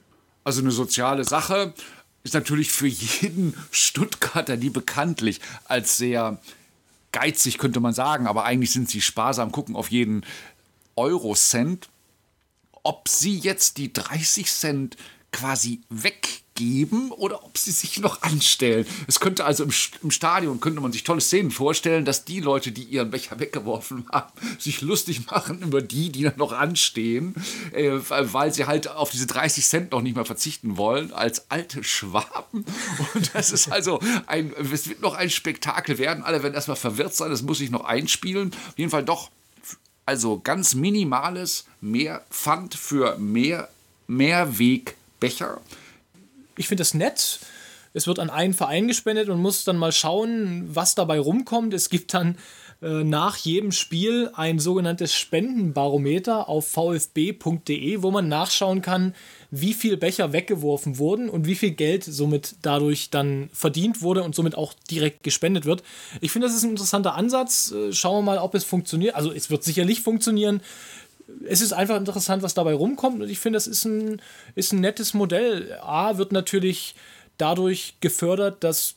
Also 0.43 0.61
eine 0.61 0.71
soziale 0.71 1.23
Sache 1.23 1.73
ist 2.23 2.33
natürlich 2.33 2.71
für 2.71 2.87
jeden 2.87 3.55
Stuttgarter, 3.71 4.57
die 4.57 4.69
bekanntlich 4.69 5.39
als 5.65 5.97
sehr 5.97 6.39
geizig 7.11 7.57
könnte 7.57 7.79
man 7.79 7.93
sagen, 7.93 8.27
aber 8.27 8.43
eigentlich 8.43 8.71
sind 8.71 8.89
sie 8.89 9.01
sparsam, 9.01 9.51
gucken 9.51 9.75
auf 9.75 9.91
jeden 9.91 10.25
Eurocent. 10.95 11.89
Ob 12.83 13.07
sie 13.07 13.37
jetzt 13.37 13.77
die 13.77 13.91
30 13.93 14.51
Cent 14.51 14.97
quasi 15.31 15.81
weg 15.89 16.43
geben 16.57 17.11
oder 17.11 17.45
ob 17.45 17.57
sie 17.57 17.71
sich 17.71 17.99
noch 17.99 18.23
anstellen. 18.23 18.85
Es 19.07 19.21
könnte 19.21 19.45
also 19.45 19.63
im, 19.63 19.71
im, 20.03 20.11
Stadion, 20.11 20.59
könnte 20.59 20.81
man 20.81 20.91
sich 20.91 21.03
tolle 21.03 21.21
Szenen 21.21 21.51
vorstellen, 21.51 22.03
dass 22.03 22.25
die 22.25 22.41
Leute, 22.41 22.71
die 22.71 22.83
ihren 22.83 23.11
Becher 23.11 23.39
weggeworfen 23.39 24.05
haben, 24.11 24.33
sich 24.59 24.81
lustig 24.81 25.27
machen 25.27 25.61
über 25.61 25.81
die, 25.81 26.11
die 26.11 26.29
noch 26.35 26.51
anstehen, 26.51 27.35
äh, 27.73 27.91
weil 28.09 28.53
sie 28.53 28.65
halt 28.65 28.89
auf 28.89 29.11
diese 29.11 29.27
30 29.27 29.65
Cent 29.65 29.91
noch 29.91 30.01
nicht 30.01 30.15
mehr 30.15 30.25
verzichten 30.25 30.77
wollen, 30.77 31.13
als 31.13 31.49
alte 31.49 31.83
Schwaben. 31.83 32.65
Und 33.13 33.35
das 33.35 33.51
ist 33.51 33.71
also 33.71 33.99
ein, 34.25 34.51
es 34.59 34.89
wird 34.89 35.01
noch 35.01 35.13
ein 35.13 35.29
Spektakel 35.29 35.99
werden. 35.99 36.23
Alle 36.23 36.41
werden 36.41 36.55
erstmal 36.55 36.75
verwirrt 36.75 37.15
sein, 37.15 37.29
das 37.29 37.43
muss 37.43 37.61
ich 37.61 37.69
noch 37.69 37.85
einspielen. 37.85 38.51
Auf 38.69 38.77
jeden 38.77 38.91
Fall 38.91 39.05
doch, 39.05 39.29
also 40.07 40.39
ganz 40.39 40.73
minimales 40.73 41.65
mehr 41.81 42.25
Pfand 42.31 42.73
für 42.73 43.17
mehr 43.19 43.69
Mehrwegbecher 44.07 45.61
ich 46.57 46.67
finde 46.67 46.81
das 46.81 46.93
nett. 46.93 47.39
Es 47.93 48.05
wird 48.05 48.19
an 48.19 48.29
einen 48.29 48.53
Verein 48.53 48.87
gespendet 48.87 49.29
und 49.29 49.41
muss 49.41 49.63
dann 49.63 49.77
mal 49.77 49.91
schauen, 49.91 50.67
was 50.67 50.93
dabei 50.93 51.19
rumkommt. 51.19 51.73
Es 51.73 51.89
gibt 51.89 52.13
dann 52.13 52.37
äh, 52.81 53.03
nach 53.03 53.37
jedem 53.37 53.71
Spiel 53.71 54.29
ein 54.35 54.59
sogenanntes 54.59 55.15
Spendenbarometer 55.15 56.47
auf 56.47 56.67
vfb.de, 56.67 58.03
wo 58.03 58.11
man 58.11 58.27
nachschauen 58.27 58.83
kann, 58.83 59.15
wie 59.49 59.73
viel 59.73 59.97
Becher 59.97 60.31
weggeworfen 60.31 60.99
wurden 60.99 61.29
und 61.29 61.47
wie 61.47 61.55
viel 61.55 61.71
Geld 61.71 62.03
somit 62.03 62.55
dadurch 62.61 63.09
dann 63.09 63.49
verdient 63.51 64.01
wurde 64.03 64.21
und 64.21 64.35
somit 64.35 64.55
auch 64.55 64.73
direkt 64.91 65.23
gespendet 65.23 65.65
wird. 65.65 65.81
Ich 66.21 66.31
finde, 66.31 66.47
das 66.47 66.55
ist 66.55 66.63
ein 66.63 66.71
interessanter 66.71 67.15
Ansatz. 67.15 67.71
Äh, 67.71 67.93
schauen 67.93 68.17
wir 68.17 68.33
mal, 68.33 68.37
ob 68.37 68.53
es 68.53 68.63
funktioniert. 68.63 69.15
Also 69.15 69.31
es 69.31 69.49
wird 69.49 69.63
sicherlich 69.63 70.01
funktionieren 70.01 70.61
es 71.47 71.61
ist 71.61 71.73
einfach 71.73 71.97
interessant, 71.97 72.43
was 72.43 72.53
dabei 72.53 72.73
rumkommt. 72.73 73.21
Und 73.21 73.29
ich 73.29 73.39
finde, 73.39 73.57
das 73.57 73.67
ist 73.67 73.85
ein, 73.85 74.21
ist 74.55 74.73
ein 74.73 74.79
nettes 74.79 75.13
Modell. 75.13 75.77
A 75.81 76.17
wird 76.17 76.31
natürlich 76.31 76.95
dadurch 77.37 77.95
gefördert, 77.99 78.63
dass 78.63 78.95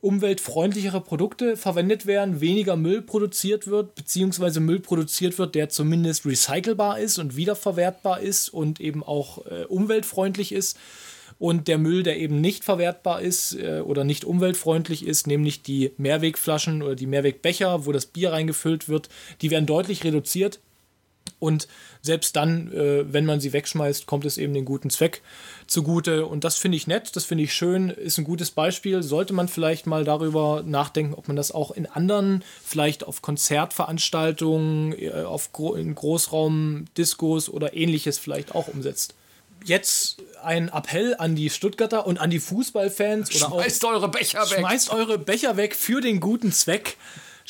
umweltfreundlichere 0.00 1.00
Produkte 1.00 1.56
verwendet 1.56 2.06
werden, 2.06 2.40
weniger 2.40 2.76
Müll 2.76 3.02
produziert 3.02 3.66
wird, 3.66 3.96
beziehungsweise 3.96 4.60
Müll 4.60 4.78
produziert 4.78 5.38
wird, 5.38 5.56
der 5.56 5.70
zumindest 5.70 6.24
recycelbar 6.24 7.00
ist 7.00 7.18
und 7.18 7.34
wiederverwertbar 7.34 8.20
ist 8.20 8.48
und 8.48 8.80
eben 8.80 9.02
auch 9.02 9.44
äh, 9.46 9.64
umweltfreundlich 9.64 10.52
ist. 10.52 10.78
Und 11.40 11.68
der 11.68 11.78
Müll, 11.78 12.02
der 12.02 12.18
eben 12.18 12.40
nicht 12.40 12.64
verwertbar 12.64 13.22
ist 13.22 13.54
äh, 13.54 13.80
oder 13.80 14.04
nicht 14.04 14.24
umweltfreundlich 14.24 15.04
ist, 15.04 15.26
nämlich 15.26 15.62
die 15.62 15.92
Mehrwegflaschen 15.96 16.82
oder 16.82 16.94
die 16.94 17.06
Mehrwegbecher, 17.06 17.86
wo 17.86 17.92
das 17.92 18.06
Bier 18.06 18.32
reingefüllt 18.32 18.88
wird, 18.88 19.08
die 19.40 19.50
werden 19.50 19.66
deutlich 19.66 20.04
reduziert. 20.04 20.60
Und 21.38 21.68
selbst 22.02 22.36
dann, 22.36 22.72
äh, 22.72 23.12
wenn 23.12 23.24
man 23.24 23.40
sie 23.40 23.52
wegschmeißt, 23.52 24.06
kommt 24.06 24.24
es 24.24 24.38
eben 24.38 24.54
den 24.54 24.64
guten 24.64 24.90
Zweck 24.90 25.22
zugute. 25.66 26.26
Und 26.26 26.44
das 26.44 26.56
finde 26.56 26.76
ich 26.76 26.86
nett, 26.86 27.14
das 27.14 27.24
finde 27.24 27.44
ich 27.44 27.52
schön, 27.52 27.90
ist 27.90 28.18
ein 28.18 28.24
gutes 28.24 28.50
Beispiel. 28.50 29.02
Sollte 29.02 29.32
man 29.32 29.48
vielleicht 29.48 29.86
mal 29.86 30.04
darüber 30.04 30.62
nachdenken, 30.64 31.14
ob 31.14 31.28
man 31.28 31.36
das 31.36 31.52
auch 31.52 31.70
in 31.70 31.86
anderen, 31.86 32.44
vielleicht 32.64 33.04
auf 33.04 33.22
Konzertveranstaltungen, 33.22 34.92
äh, 34.98 35.10
auf 35.24 35.52
Gro 35.52 35.74
in 35.74 35.94
Großraumdiskos 35.94 37.48
oder 37.48 37.74
ähnliches 37.74 38.18
vielleicht 38.18 38.54
auch 38.54 38.68
umsetzt. 38.68 39.14
Jetzt 39.64 40.22
ein 40.42 40.68
Appell 40.68 41.16
an 41.18 41.34
die 41.34 41.50
Stuttgarter 41.50 42.06
und 42.06 42.18
an 42.18 42.30
die 42.30 42.38
Fußballfans. 42.38 43.32
Schmeißt 43.32 43.84
oder 43.84 43.92
auch, 43.92 43.96
eure 43.96 44.08
Becher 44.08 44.50
weg. 44.50 44.58
Schmeißt 44.58 44.90
eure 44.90 45.18
Becher 45.18 45.56
weg 45.56 45.74
für 45.74 46.00
den 46.00 46.20
guten 46.20 46.52
Zweck. 46.52 46.96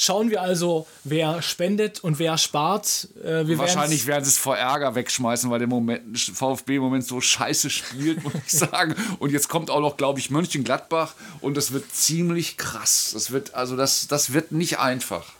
Schauen 0.00 0.30
wir 0.30 0.42
also, 0.42 0.86
wer 1.02 1.42
spendet 1.42 2.04
und 2.04 2.20
wer 2.20 2.38
spart. 2.38 3.08
Äh, 3.20 3.48
wir 3.48 3.58
Wahrscheinlich 3.58 4.06
werden 4.06 4.22
sie 4.22 4.28
es 4.28 4.38
vor 4.38 4.56
Ärger 4.56 4.94
wegschmeißen, 4.94 5.50
weil 5.50 5.58
der 5.58 5.66
Moment, 5.66 6.16
VfB 6.16 6.76
im 6.76 6.82
Moment 6.82 7.04
so 7.04 7.20
scheiße 7.20 7.68
spielt, 7.68 8.22
muss 8.22 8.32
ich 8.46 8.52
sagen. 8.60 8.94
Und 9.18 9.32
jetzt 9.32 9.48
kommt 9.48 9.70
auch 9.70 9.80
noch, 9.80 9.96
glaube 9.96 10.20
ich, 10.20 10.30
Mönchengladbach 10.30 11.14
und 11.40 11.56
das 11.56 11.72
wird 11.72 11.92
ziemlich 11.92 12.56
krass. 12.56 13.10
Das 13.12 13.32
wird, 13.32 13.54
also 13.54 13.74
das, 13.74 14.06
das 14.06 14.32
wird 14.32 14.52
nicht 14.52 14.78
einfach. 14.78 15.32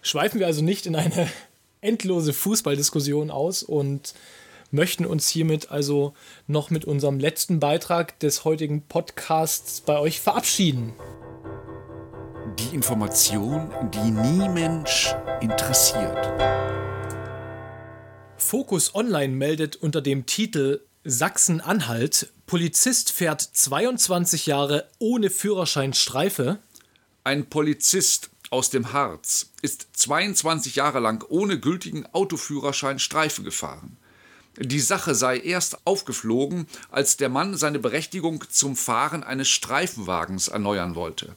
Schweifen 0.00 0.38
wir 0.38 0.46
also 0.46 0.62
nicht 0.62 0.86
in 0.86 0.94
eine 0.94 1.28
endlose 1.80 2.34
Fußballdiskussion 2.34 3.32
aus 3.32 3.64
und 3.64 4.14
möchten 4.70 5.04
uns 5.04 5.28
hiermit 5.28 5.72
also 5.72 6.14
noch 6.46 6.70
mit 6.70 6.84
unserem 6.84 7.18
letzten 7.18 7.58
Beitrag 7.58 8.16
des 8.20 8.44
heutigen 8.44 8.82
Podcasts 8.82 9.80
bei 9.80 9.98
euch 9.98 10.20
verabschieden. 10.20 10.94
Die 12.58 12.74
Information, 12.74 13.70
die 13.92 14.10
nie 14.10 14.48
Mensch 14.48 15.14
interessiert. 15.42 16.16
Focus 18.38 18.94
Online 18.94 19.34
meldet 19.34 19.76
unter 19.76 20.00
dem 20.00 20.24
Titel 20.24 20.80
Sachsen-Anhalt, 21.04 22.32
Polizist 22.46 23.12
fährt 23.12 23.42
22 23.42 24.46
Jahre 24.46 24.88
ohne 24.98 25.28
Führerschein 25.28 25.92
Streife. 25.92 26.58
Ein 27.24 27.44
Polizist 27.50 28.30
aus 28.48 28.70
dem 28.70 28.94
Harz 28.94 29.50
ist 29.60 29.88
22 29.92 30.76
Jahre 30.76 31.00
lang 31.00 31.24
ohne 31.28 31.60
gültigen 31.60 32.06
Autoführerschein 32.14 32.98
Streife 32.98 33.42
gefahren. 33.42 33.98
Die 34.58 34.80
Sache 34.80 35.14
sei 35.14 35.38
erst 35.38 35.86
aufgeflogen, 35.86 36.66
als 36.90 37.16
der 37.16 37.28
Mann 37.28 37.56
seine 37.56 37.78
Berechtigung 37.78 38.44
zum 38.48 38.74
Fahren 38.74 39.22
eines 39.22 39.48
Streifenwagens 39.48 40.48
erneuern 40.48 40.94
wollte. 40.94 41.34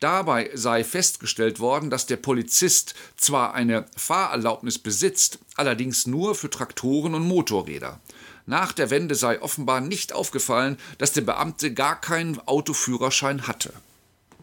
Dabei 0.00 0.50
sei 0.54 0.82
festgestellt 0.82 1.60
worden, 1.60 1.90
dass 1.90 2.06
der 2.06 2.16
Polizist 2.16 2.94
zwar 3.16 3.54
eine 3.54 3.84
Fahrerlaubnis 3.96 4.78
besitzt, 4.78 5.38
allerdings 5.54 6.06
nur 6.06 6.34
für 6.34 6.50
Traktoren 6.50 7.14
und 7.14 7.26
Motorräder. 7.28 8.00
Nach 8.46 8.72
der 8.72 8.90
Wende 8.90 9.14
sei 9.14 9.40
offenbar 9.40 9.80
nicht 9.80 10.12
aufgefallen, 10.12 10.76
dass 10.98 11.12
der 11.12 11.20
Beamte 11.20 11.72
gar 11.72 12.00
keinen 12.00 12.40
Autoführerschein 12.40 13.46
hatte. 13.46 13.72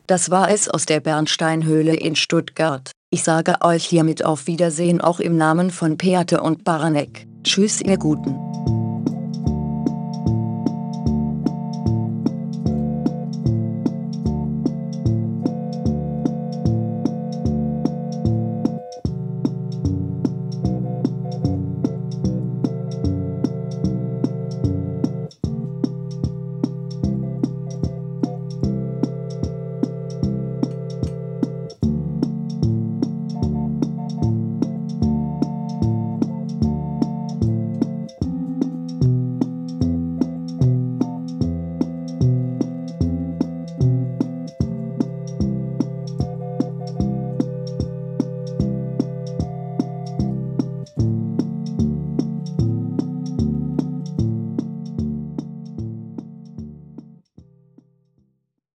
Das 0.07 0.29
war 0.29 0.49
es 0.49 0.69
aus 0.69 0.85
der 0.85 1.01
Bernsteinhöhle 1.01 1.95
in 1.95 2.15
Stuttgart. 2.15 2.91
Ich 3.11 3.23
sage 3.23 3.57
euch 3.61 3.85
hiermit 3.85 4.23
auf 4.23 4.47
Wiedersehen 4.47 5.01
auch 5.01 5.19
im 5.19 5.35
Namen 5.35 5.71
von 5.71 5.97
Peate 5.97 6.41
und 6.41 6.63
Baranek. 6.63 7.28
Tschüss, 7.43 7.81
ihr 7.81 7.97
Guten. 7.97 8.88